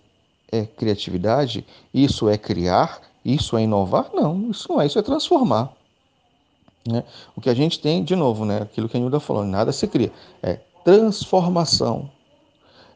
é 0.51 0.65
criatividade, 0.65 1.67
isso 1.93 2.29
é 2.29 2.39
criar, 2.39 3.03
isso 3.35 3.57
é 3.57 3.63
inovar? 3.63 4.11
Não, 4.15 4.51
isso 4.51 4.67
não 4.71 4.81
é, 4.81 4.87
isso 4.87 4.99
é 4.99 5.03
transformar. 5.03 5.73
Né? 6.87 7.03
O 7.35 7.41
que 7.41 7.51
a 7.51 7.55
gente 7.55 7.81
tem, 7.81 8.05
de 8.05 8.15
novo, 8.15 8.45
né? 8.45 8.59
aquilo 8.63 8.89
que 8.89 8.97
a 8.97 9.01
Nilda 9.01 9.19
falou, 9.19 9.45
nada 9.45 9.73
se 9.73 9.87
cria, 9.89 10.13
é 10.43 10.61
transformação. 10.85 12.09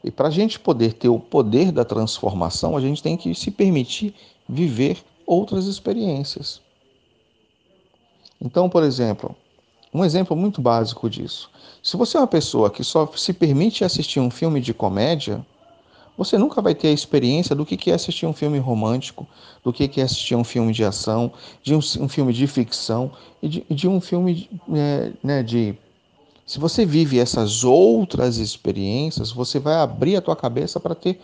E 0.03 0.09
para 0.09 0.29
a 0.29 0.31
gente 0.31 0.59
poder 0.59 0.93
ter 0.93 1.09
o 1.09 1.19
poder 1.19 1.71
da 1.71 1.83
transformação, 1.83 2.77
a 2.77 2.81
gente 2.81 3.03
tem 3.03 3.17
que 3.17 3.35
se 3.35 3.51
permitir 3.51 4.15
viver 4.47 5.03
outras 5.25 5.65
experiências. 5.65 6.61
Então, 8.39 8.69
por 8.69 8.83
exemplo, 8.83 9.35
um 9.93 10.03
exemplo 10.03 10.35
muito 10.35 10.61
básico 10.61 11.09
disso. 11.09 11.51
Se 11.83 11.97
você 11.97 12.17
é 12.17 12.19
uma 12.19 12.27
pessoa 12.27 12.71
que 12.71 12.83
só 12.83 13.05
se 13.15 13.33
permite 13.33 13.83
assistir 13.83 14.19
um 14.19 14.31
filme 14.31 14.61
de 14.61 14.73
comédia, 14.73 15.45
você 16.17 16.37
nunca 16.37 16.61
vai 16.61 16.75
ter 16.75 16.89
a 16.89 16.91
experiência 16.91 17.55
do 17.55 17.65
que 17.65 17.89
é 17.89 17.93
assistir 17.93 18.25
um 18.25 18.33
filme 18.33 18.59
romântico, 18.59 19.27
do 19.63 19.71
que 19.71 19.99
é 19.99 20.03
assistir 20.03 20.35
um 20.35 20.43
filme 20.43 20.73
de 20.73 20.83
ação, 20.83 21.31
de 21.63 21.73
um, 21.73 21.79
um 21.99 22.09
filme 22.09 22.33
de 22.33 22.45
ficção 22.47 23.11
e 23.41 23.47
de, 23.47 23.65
de 23.69 23.87
um 23.87 24.01
filme 24.01 24.49
é, 24.73 25.11
né, 25.23 25.43
de. 25.43 25.75
Se 26.45 26.59
você 26.59 26.85
vive 26.85 27.17
essas 27.17 27.63
outras 27.63 28.37
experiências, 28.37 29.31
você 29.31 29.57
vai 29.57 29.75
abrir 29.75 30.17
a 30.17 30.21
tua 30.21 30.35
cabeça 30.35 30.79
para 30.79 30.93
ter, 30.93 31.21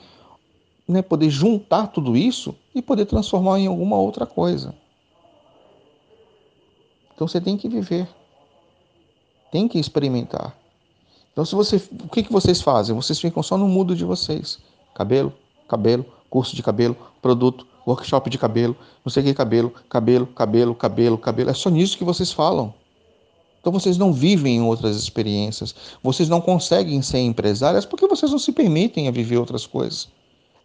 né, 0.87 1.01
poder 1.01 1.29
juntar 1.29 1.87
tudo 1.87 2.15
isso 2.15 2.55
e 2.73 2.81
poder 2.81 3.05
transformar 3.05 3.59
em 3.59 3.67
alguma 3.67 3.97
outra 3.97 4.25
coisa. 4.25 4.73
Então 7.13 7.27
você 7.27 7.41
tem 7.41 7.57
que 7.57 7.67
viver, 7.67 8.07
tem 9.51 9.67
que 9.67 9.79
experimentar. 9.79 10.55
Então, 11.33 11.43
se 11.45 11.53
você, 11.53 11.75
o 11.75 12.09
que, 12.09 12.23
que 12.23 12.31
vocês 12.31 12.61
fazem? 12.61 12.95
Vocês 12.95 13.19
ficam 13.19 13.43
só 13.43 13.57
no 13.57 13.67
mudo 13.67 13.95
de 13.95 14.05
vocês 14.05 14.59
cabelo, 14.97 15.31
cabelo, 15.67 16.03
curso 16.27 16.55
de 16.55 16.63
cabelo, 16.63 16.97
produto, 17.21 17.67
workshop 17.85 18.31
de 18.31 18.37
cabelo, 18.39 18.75
não 19.05 19.11
sei 19.11 19.21
o 19.21 19.25
que 19.27 19.33
cabelo, 19.35 19.71
cabelo, 19.87 20.25
cabelo, 20.25 20.73
cabelo, 20.73 21.17
cabelo. 21.19 21.51
É 21.51 21.53
só 21.53 21.69
nisso 21.69 21.97
que 21.97 22.03
vocês 22.03 22.31
falam. 22.31 22.73
Então 23.61 23.71
vocês 23.71 23.95
não 23.95 24.11
vivem 24.11 24.59
outras 24.61 24.97
experiências, 24.97 25.75
vocês 26.01 26.27
não 26.27 26.41
conseguem 26.41 26.99
ser 27.03 27.19
empresárias 27.19 27.85
porque 27.85 28.07
vocês 28.07 28.31
não 28.31 28.39
se 28.39 28.51
permitem 28.51 29.07
a 29.07 29.11
viver 29.11 29.37
outras 29.37 29.67
coisas. 29.67 30.09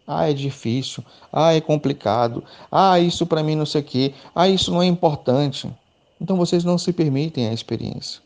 Ah, 0.07 0.27
é 0.29 0.33
difícil. 0.33 1.03
Ah, 1.31 1.53
é 1.53 1.61
complicado. 1.61 2.43
Ah, 2.71 2.99
isso 2.99 3.25
para 3.25 3.43
mim 3.43 3.55
não 3.55 3.65
sei 3.65 3.81
o 3.81 3.83
quê. 3.83 4.13
Ah, 4.33 4.49
isso 4.49 4.71
não 4.71 4.81
é 4.81 4.85
importante. 4.85 5.71
Então 6.19 6.35
vocês 6.35 6.63
não 6.63 6.77
se 6.77 6.91
permitem 6.91 7.47
a 7.47 7.53
experiência. 7.53 8.19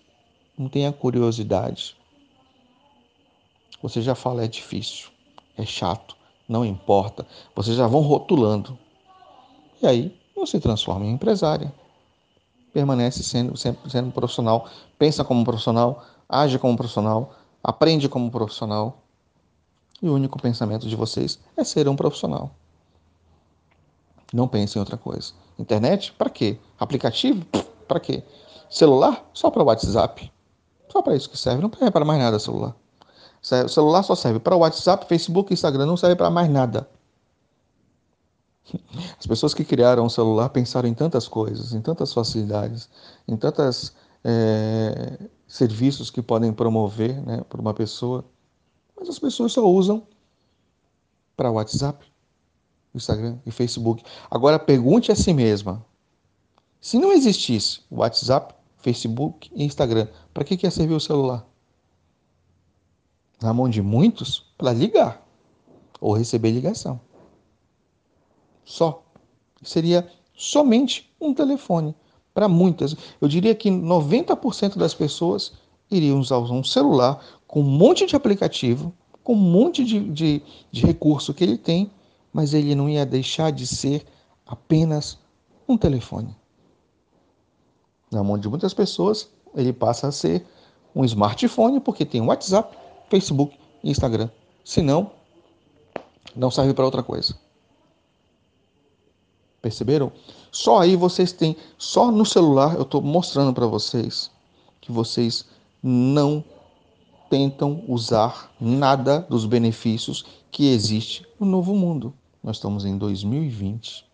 Não 0.58 0.70
tem 0.70 0.88
a 0.88 0.94
curiosidade. 0.94 1.96
Você 3.82 4.02
já 4.02 4.16
fala 4.16 4.44
é 4.44 4.48
difícil 4.48 5.10
é 5.58 5.66
chato, 5.66 6.16
não 6.48 6.64
importa. 6.64 7.26
Vocês 7.56 7.76
já 7.76 7.88
vão 7.88 8.02
rotulando. 8.02 8.78
E 9.82 9.88
aí 9.88 10.18
você 10.36 10.60
transforma 10.60 11.06
em 11.06 11.12
empresária. 11.12 11.74
Permanece 12.74 13.24
sendo, 13.24 13.58
sempre 13.58 13.90
sendo 13.90 14.12
profissional, 14.12 14.70
pensa 15.00 15.24
como 15.24 15.44
profissional, 15.44 16.04
age 16.30 16.60
como 16.60 16.78
profissional, 16.78 17.34
aprende 17.64 18.08
como 18.08 18.30
profissional. 18.30 19.02
E 20.02 20.08
o 20.08 20.14
único 20.14 20.40
pensamento 20.40 20.88
de 20.88 20.96
vocês 20.96 21.40
é 21.56 21.64
ser 21.64 21.88
um 21.90 21.96
profissional. 21.96 22.52
Não 24.32 24.48
pense 24.48 24.78
em 24.78 24.80
outra 24.80 24.98
coisa. 24.98 25.34
Internet? 25.58 26.14
Para 26.14 26.30
quê? 26.30 26.60
Aplicativo? 26.80 27.44
Para 27.88 28.00
quê? 28.00 28.24
Celular? 28.70 29.28
Só 29.34 29.50
para 29.50 29.64
WhatsApp. 29.64 30.32
Só 30.90 31.02
para 31.02 31.16
isso 31.16 31.30
que 31.30 31.38
serve. 31.38 31.62
Não 31.62 31.72
serve 31.72 31.92
para 31.92 32.06
mais 32.06 32.20
nada 32.20 32.38
celular. 32.38 32.76
O 33.42 33.70
celular 33.70 34.04
só 34.04 34.16
serve 34.16 34.40
para 34.40 34.56
WhatsApp, 34.56 35.08
Facebook, 35.08 35.54
Instagram, 35.54 35.86
não 35.86 35.98
serve 35.98 36.16
para 36.16 36.30
mais 36.30 36.50
nada. 36.50 36.90
As 39.20 39.26
pessoas 39.26 39.54
que 39.54 39.64
criaram 39.64 40.06
o 40.06 40.10
celular 40.10 40.50
pensaram 40.50 40.88
em 40.88 40.94
tantas 40.94 41.28
coisas, 41.28 41.74
em 41.74 41.82
tantas 41.82 42.14
facilidades, 42.14 42.90
em 43.28 43.38
tantos 43.38 43.94
é, 44.24 45.18
serviços 45.48 46.10
que 46.10 46.22
podem 46.22 46.52
promover 46.52 47.22
né, 47.22 47.42
para 47.48 47.62
uma 47.62 47.74
pessoa, 47.74 48.26
mas 49.00 49.08
as 49.08 49.20
pessoas 49.20 49.54
só 49.54 49.66
usam 49.66 50.06
para 51.36 51.52
WhatsApp, 51.52 52.06
Instagram 52.94 53.38
e 53.46 53.52
Facebook. 53.52 54.04
Agora 54.30 54.58
pergunte 54.60 55.12
a 55.12 55.16
si 55.16 55.34
mesma: 55.34 55.86
se 56.82 56.98
não 56.98 57.14
existisse 57.14 57.82
WhatsApp, 57.92 58.56
Facebook 58.78 59.50
e 59.54 59.64
Instagram, 59.64 60.08
para 60.34 60.44
que, 60.44 60.58
que 60.58 60.66
ia 60.66 60.72
servir 60.72 60.96
o 60.96 61.00
celular? 61.00 61.46
Na 63.42 63.54
mão 63.54 63.70
de 63.70 63.82
muitos, 63.82 64.46
para 64.58 64.74
ligar 64.74 65.26
ou 66.00 66.14
receber 66.14 66.52
ligação. 66.52 67.00
Só. 68.64 69.04
Seria 69.64 70.08
somente 70.36 71.12
um 71.20 71.34
telefone. 71.34 71.96
Para 72.34 72.48
muitas, 72.48 72.96
eu 73.20 73.28
diria 73.28 73.56
que 73.56 73.70
90% 73.70 74.78
das 74.78 74.94
pessoas 74.94 75.54
iriam 75.90 76.20
usar 76.20 76.38
um 76.38 76.64
celular 76.64 77.20
com 77.48 77.62
um 77.62 77.64
monte 77.64 78.06
de 78.06 78.16
aplicativo, 78.16 78.94
com 79.24 79.34
um 79.34 79.36
monte 79.36 79.84
de, 79.84 80.00
de, 80.12 80.42
de 80.72 80.86
recurso 80.86 81.34
que 81.34 81.44
ele 81.44 81.58
tem, 81.58 81.90
mas 82.32 82.54
ele 82.54 82.76
não 82.76 82.88
ia 82.88 83.06
deixar 83.06 83.52
de 83.52 83.66
ser 83.66 84.06
apenas 84.46 85.18
um 85.68 85.78
telefone. 85.78 86.36
Na 88.12 88.24
mão 88.24 88.38
de 88.38 88.48
muitas 88.48 88.74
pessoas, 88.74 89.30
ele 89.56 89.74
passa 89.74 90.08
a 90.08 90.12
ser 90.12 90.46
um 90.96 91.04
smartphone 91.04 91.80
porque 91.80 92.06
tem 92.06 92.22
WhatsApp, 92.22 92.78
Facebook 93.10 93.58
e 93.84 93.90
Instagram. 93.90 94.30
Se 94.64 94.82
não, 94.82 95.12
não 96.36 96.52
serve 96.52 96.74
para 96.74 96.86
outra 96.86 97.04
coisa. 97.04 97.38
Perceberam? 99.62 100.12
Só 100.52 100.80
aí 100.80 100.96
vocês 100.96 101.32
têm, 101.32 101.58
só 101.78 102.12
no 102.12 102.26
celular 102.26 102.76
eu 102.76 102.84
estou 102.84 103.02
mostrando 103.02 103.54
para 103.54 103.66
vocês 103.66 104.32
que 104.80 104.92
vocês 104.92 105.46
não 105.84 106.44
tentam 107.30 107.84
usar 107.88 108.52
nada 108.60 109.20
dos 109.30 109.46
benefícios 109.46 110.26
que 110.50 110.72
existe 110.72 111.26
no 111.40 111.46
novo 111.46 111.76
mundo. 111.76 112.14
Nós 112.42 112.58
estamos 112.58 112.86
em 112.86 112.98
2020. 112.98 114.06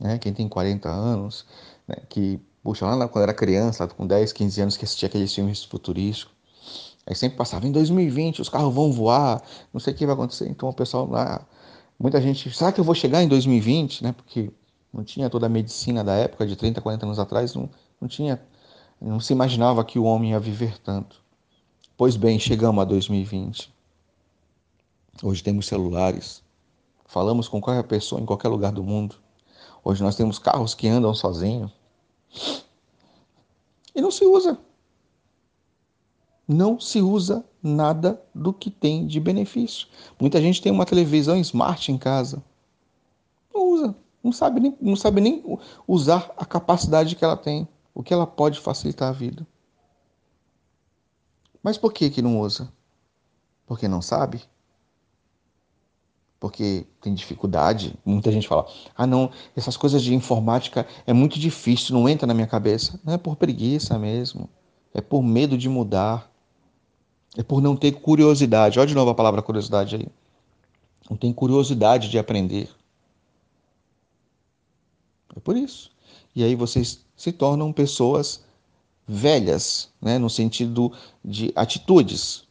Né? 0.00 0.18
Quem 0.18 0.32
tem 0.32 0.48
40 0.48 0.88
anos, 0.88 1.46
né? 1.86 1.96
que, 2.08 2.40
puxa, 2.62 2.86
lá 2.86 3.06
quando 3.06 3.24
era 3.24 3.34
criança, 3.34 3.86
com 3.86 4.06
10, 4.06 4.32
15 4.32 4.60
anos, 4.60 4.76
que 4.76 4.84
assistia 4.84 5.08
aqueles 5.08 5.34
filmes 5.34 5.62
futurísticos, 5.62 6.33
aí 7.06 7.14
sempre 7.14 7.36
passava, 7.36 7.66
em 7.66 7.72
2020 7.72 8.40
os 8.40 8.48
carros 8.48 8.74
vão 8.74 8.92
voar, 8.92 9.42
não 9.72 9.80
sei 9.80 9.92
o 9.92 9.96
que 9.96 10.06
vai 10.06 10.14
acontecer. 10.14 10.48
Então 10.48 10.68
o 10.68 10.72
pessoal 10.72 11.08
lá 11.08 11.46
Muita 11.98 12.20
gente, 12.20 12.50
será 12.52 12.72
que 12.72 12.80
eu 12.80 12.84
vou 12.84 12.94
chegar 12.94 13.22
em 13.22 13.28
2020, 13.28 14.02
né? 14.02 14.12
Porque 14.12 14.50
não 14.92 15.04
tinha 15.04 15.30
toda 15.30 15.46
a 15.46 15.48
medicina 15.48 16.02
da 16.02 16.14
época, 16.14 16.46
de 16.46 16.56
30, 16.56 16.80
40 16.80 17.06
anos 17.06 17.18
atrás, 17.18 17.54
não, 17.54 17.70
não 18.00 18.08
tinha, 18.08 18.42
não 19.00 19.20
se 19.20 19.32
imaginava 19.32 19.84
que 19.84 19.98
o 19.98 20.04
homem 20.04 20.32
ia 20.32 20.40
viver 20.40 20.78
tanto. 20.78 21.22
Pois 21.96 22.16
bem, 22.16 22.38
chegamos 22.38 22.82
a 22.82 22.84
2020. 22.84 23.72
Hoje 25.22 25.42
temos 25.42 25.66
celulares, 25.66 26.42
falamos 27.06 27.46
com 27.46 27.60
qualquer 27.60 27.84
pessoa 27.84 28.20
em 28.20 28.26
qualquer 28.26 28.48
lugar 28.48 28.72
do 28.72 28.82
mundo. 28.82 29.14
Hoje 29.84 30.02
nós 30.02 30.16
temos 30.16 30.38
carros 30.38 30.74
que 30.74 30.88
andam 30.88 31.14
sozinhos. 31.14 31.70
E 33.94 34.00
não 34.02 34.10
se 34.10 34.26
usa 34.26 34.58
não 36.46 36.78
se 36.78 37.00
usa 37.00 37.44
nada 37.62 38.20
do 38.34 38.52
que 38.52 38.70
tem 38.70 39.06
de 39.06 39.18
benefício. 39.18 39.88
Muita 40.20 40.40
gente 40.40 40.60
tem 40.60 40.70
uma 40.70 40.84
televisão 40.84 41.36
smart 41.38 41.90
em 41.90 41.98
casa. 41.98 42.42
Não 43.52 43.68
usa, 43.70 43.96
não 44.22 44.32
sabe 44.32 44.60
nem, 44.60 44.76
não 44.80 44.96
sabe 44.96 45.20
nem 45.20 45.42
usar 45.88 46.30
a 46.36 46.44
capacidade 46.44 47.16
que 47.16 47.24
ela 47.24 47.36
tem, 47.36 47.66
o 47.94 48.02
que 48.02 48.12
ela 48.12 48.26
pode 48.26 48.60
facilitar 48.60 49.08
a 49.08 49.12
vida. 49.12 49.46
Mas 51.62 51.78
por 51.78 51.92
que 51.92 52.10
que 52.10 52.20
não 52.20 52.40
usa? 52.40 52.70
Porque 53.66 53.88
não 53.88 54.02
sabe? 54.02 54.42
Porque 56.38 56.86
tem 57.00 57.14
dificuldade? 57.14 57.98
Muita 58.04 58.30
gente 58.30 58.46
fala: 58.46 58.66
"Ah, 58.94 59.06
não, 59.06 59.30
essas 59.56 59.78
coisas 59.78 60.02
de 60.02 60.14
informática 60.14 60.86
é 61.06 61.12
muito 61.14 61.38
difícil, 61.38 61.94
não 61.94 62.06
entra 62.06 62.26
na 62.26 62.34
minha 62.34 62.46
cabeça". 62.46 63.00
Não 63.02 63.14
é 63.14 63.18
por 63.18 63.36
preguiça 63.36 63.98
mesmo. 63.98 64.50
É 64.92 65.00
por 65.00 65.22
medo 65.22 65.56
de 65.56 65.70
mudar 65.70 66.30
é 67.36 67.42
por 67.42 67.60
não 67.60 67.76
ter 67.76 67.92
curiosidade. 67.92 68.78
Olha 68.78 68.86
de 68.86 68.94
novo 68.94 69.10
a 69.10 69.14
palavra 69.14 69.42
curiosidade 69.42 69.96
aí. 69.96 70.06
Não 71.08 71.16
tem 71.16 71.32
curiosidade 71.32 72.08
de 72.08 72.18
aprender. 72.18 72.70
É 75.36 75.40
por 75.40 75.56
isso. 75.56 75.90
E 76.34 76.42
aí 76.42 76.54
vocês 76.54 77.04
se 77.16 77.32
tornam 77.32 77.72
pessoas 77.72 78.42
velhas, 79.06 79.90
né, 80.00 80.18
no 80.18 80.30
sentido 80.30 80.92
de 81.24 81.52
atitudes. 81.54 82.44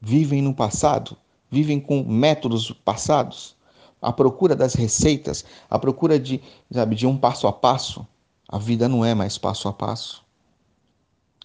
Vivem 0.00 0.42
no 0.42 0.54
passado, 0.54 1.16
vivem 1.50 1.80
com 1.80 2.04
métodos 2.04 2.70
passados, 2.84 3.56
à 4.00 4.12
procura 4.12 4.54
das 4.54 4.74
receitas, 4.74 5.44
à 5.70 5.78
procura 5.78 6.18
de, 6.18 6.40
sabe, 6.70 6.94
de 6.94 7.06
um 7.06 7.16
passo 7.16 7.46
a 7.46 7.52
passo. 7.52 8.06
A 8.48 8.58
vida 8.58 8.88
não 8.88 9.04
é 9.04 9.14
mais 9.14 9.38
passo 9.38 9.68
a 9.68 9.72
passo. 9.72 10.25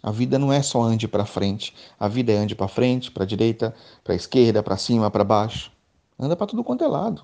A 0.03 0.09
vida 0.09 0.39
não 0.39 0.51
é 0.51 0.61
só 0.63 0.81
ande 0.81 1.07
para 1.07 1.25
frente. 1.25 1.73
A 1.99 2.07
vida 2.07 2.31
é 2.31 2.37
ande 2.37 2.55
para 2.55 2.67
frente, 2.67 3.11
para 3.11 3.25
direita, 3.25 3.75
para 4.03 4.15
esquerda, 4.15 4.63
para 4.63 4.77
cima, 4.77 5.11
para 5.11 5.23
baixo. 5.23 5.71
Anda 6.19 6.35
para 6.35 6.47
tudo 6.47 6.63
quanto 6.63 6.83
é 6.83 6.87
lado. 6.87 7.23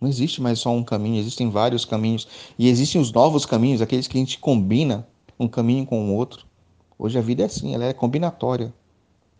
Não 0.00 0.08
existe 0.08 0.42
mais 0.42 0.58
só 0.58 0.70
um 0.70 0.82
caminho, 0.82 1.20
existem 1.20 1.48
vários 1.48 1.84
caminhos. 1.84 2.26
E 2.58 2.68
existem 2.68 3.00
os 3.00 3.12
novos 3.12 3.46
caminhos, 3.46 3.80
aqueles 3.80 4.08
que 4.08 4.18
a 4.18 4.20
gente 4.20 4.38
combina 4.38 5.06
um 5.38 5.46
caminho 5.46 5.86
com 5.86 6.10
o 6.10 6.14
outro. 6.14 6.46
Hoje 6.98 7.18
a 7.18 7.22
vida 7.22 7.42
é 7.42 7.46
assim, 7.46 7.74
ela 7.74 7.84
é 7.84 7.92
combinatória. 7.92 8.74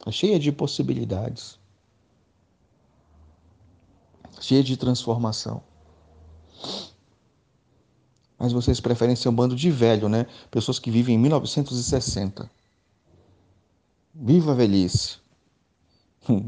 É 0.07 0.13
cheia 0.13 0.39
de 0.39 0.53
possibilidades. 0.53 1.59
Cheia 4.41 4.63
de 4.63 4.77
transformação 4.77 5.63
mas 8.45 8.53
vocês 8.53 8.79
preferem 8.79 9.17
ser 9.17 9.31
um 9.31 9.33
bando 9.33 9.57
de 9.57 9.71
velho, 9.71 10.07
né? 10.07 10.27
Pessoas 10.51 10.79
que 10.79 10.91
vivem 10.91 11.15
em 11.15 11.19
1960. 11.19 12.51
Viva 14.15 14.53
a 14.53 14.55
velhice. 14.55 15.17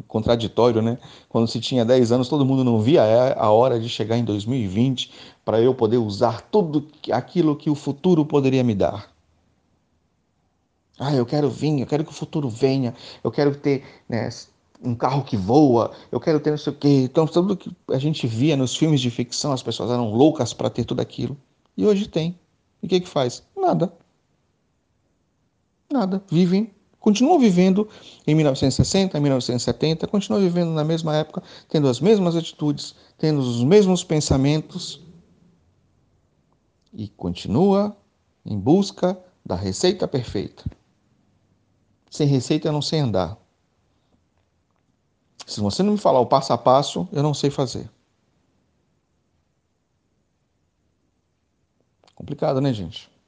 Contraditório, 0.07 0.83
né? 0.83 0.99
Quando 1.27 1.49
se 1.49 1.59
tinha 1.59 1.87
10 1.87 2.13
anos, 2.13 2.29
todo 2.29 2.45
mundo 2.45 2.63
não 2.63 2.83
via 2.83 3.03
a 3.33 3.51
hora 3.51 3.81
de 3.81 3.89
chegar 3.89 4.19
em 4.19 4.25
2020 4.25 5.11
para 5.43 5.59
eu 5.59 5.75
poder 5.75 5.97
usar 5.97 6.43
tudo 6.43 6.87
aquilo 7.11 7.57
que 7.57 7.71
o 7.71 7.75
futuro 7.75 8.27
poderia 8.27 8.63
me 8.63 8.75
dar. 8.75 9.11
Ah, 10.99 11.15
eu 11.15 11.25
quero 11.25 11.49
vir, 11.49 11.81
eu 11.81 11.87
quero 11.87 12.05
que 12.05 12.11
o 12.11 12.15
futuro 12.15 12.51
venha, 12.51 12.95
eu 13.25 13.31
quero 13.31 13.57
ter 13.57 13.85
né, 14.07 14.29
um 14.83 14.95
carro 14.95 15.25
que 15.25 15.37
voa, 15.37 15.93
eu 16.13 16.21
quero 16.21 16.41
ter 16.41 16.51
não 16.51 16.59
sei 16.59 16.75
o 16.75 16.77
quê. 16.77 17.05
Então, 17.05 17.27
tudo 17.27 17.57
que 17.57 17.75
a 17.91 17.99
gente 17.99 18.27
via 18.27 18.55
nos 18.55 18.77
filmes 18.77 19.01
de 19.01 19.11
ficção, 19.11 19.53
as 19.53 19.63
pessoas 19.63 19.91
eram 19.91 20.13
loucas 20.13 20.53
para 20.53 20.69
ter 20.69 20.85
tudo 20.85 21.01
aquilo. 21.01 21.37
E 21.77 21.87
hoje 21.87 22.09
tem. 22.09 22.39
E 22.83 22.87
o 22.87 22.89
que, 22.89 23.01
que 23.01 23.09
faz? 23.09 23.43
Nada. 23.57 23.93
Nada. 25.91 26.23
Vivem, 26.29 26.71
continuam 26.99 27.39
vivendo 27.39 27.89
em 28.27 28.35
1960, 28.35 29.21
1970, 29.21 30.07
continuam 30.07 30.43
vivendo 30.43 30.71
na 30.71 30.85
mesma 30.85 31.15
época, 31.17 31.43
tendo 31.69 31.89
as 31.89 32.01
mesmas 32.01 32.35
atitudes, 32.35 32.95
tendo 33.19 33.41
os 33.41 33.63
mesmos 33.63 34.03
pensamentos. 34.03 35.01
E 36.93 37.09
continua 37.09 37.97
em 38.45 38.59
busca 38.59 39.19
da 39.45 39.55
receita 39.55 40.09
perfeita. 40.09 40.65
Sem 42.11 42.27
receita 42.27 42.69
eu 42.69 42.73
não 42.73 42.81
sei 42.81 43.01
andar. 43.01 43.37
Se 45.47 45.61
você 45.61 45.83
não 45.83 45.93
me 45.93 45.99
falar 45.99 46.21
o 46.21 46.27
passo 46.27 46.53
a 46.53 46.59
passo, 46.59 47.07
eu 47.13 47.23
não 47.23 47.35
sei 47.35 47.51
fazer. 47.51 47.89
Complicado, 52.17 52.61
né, 52.61 52.73
gente? 52.73 53.09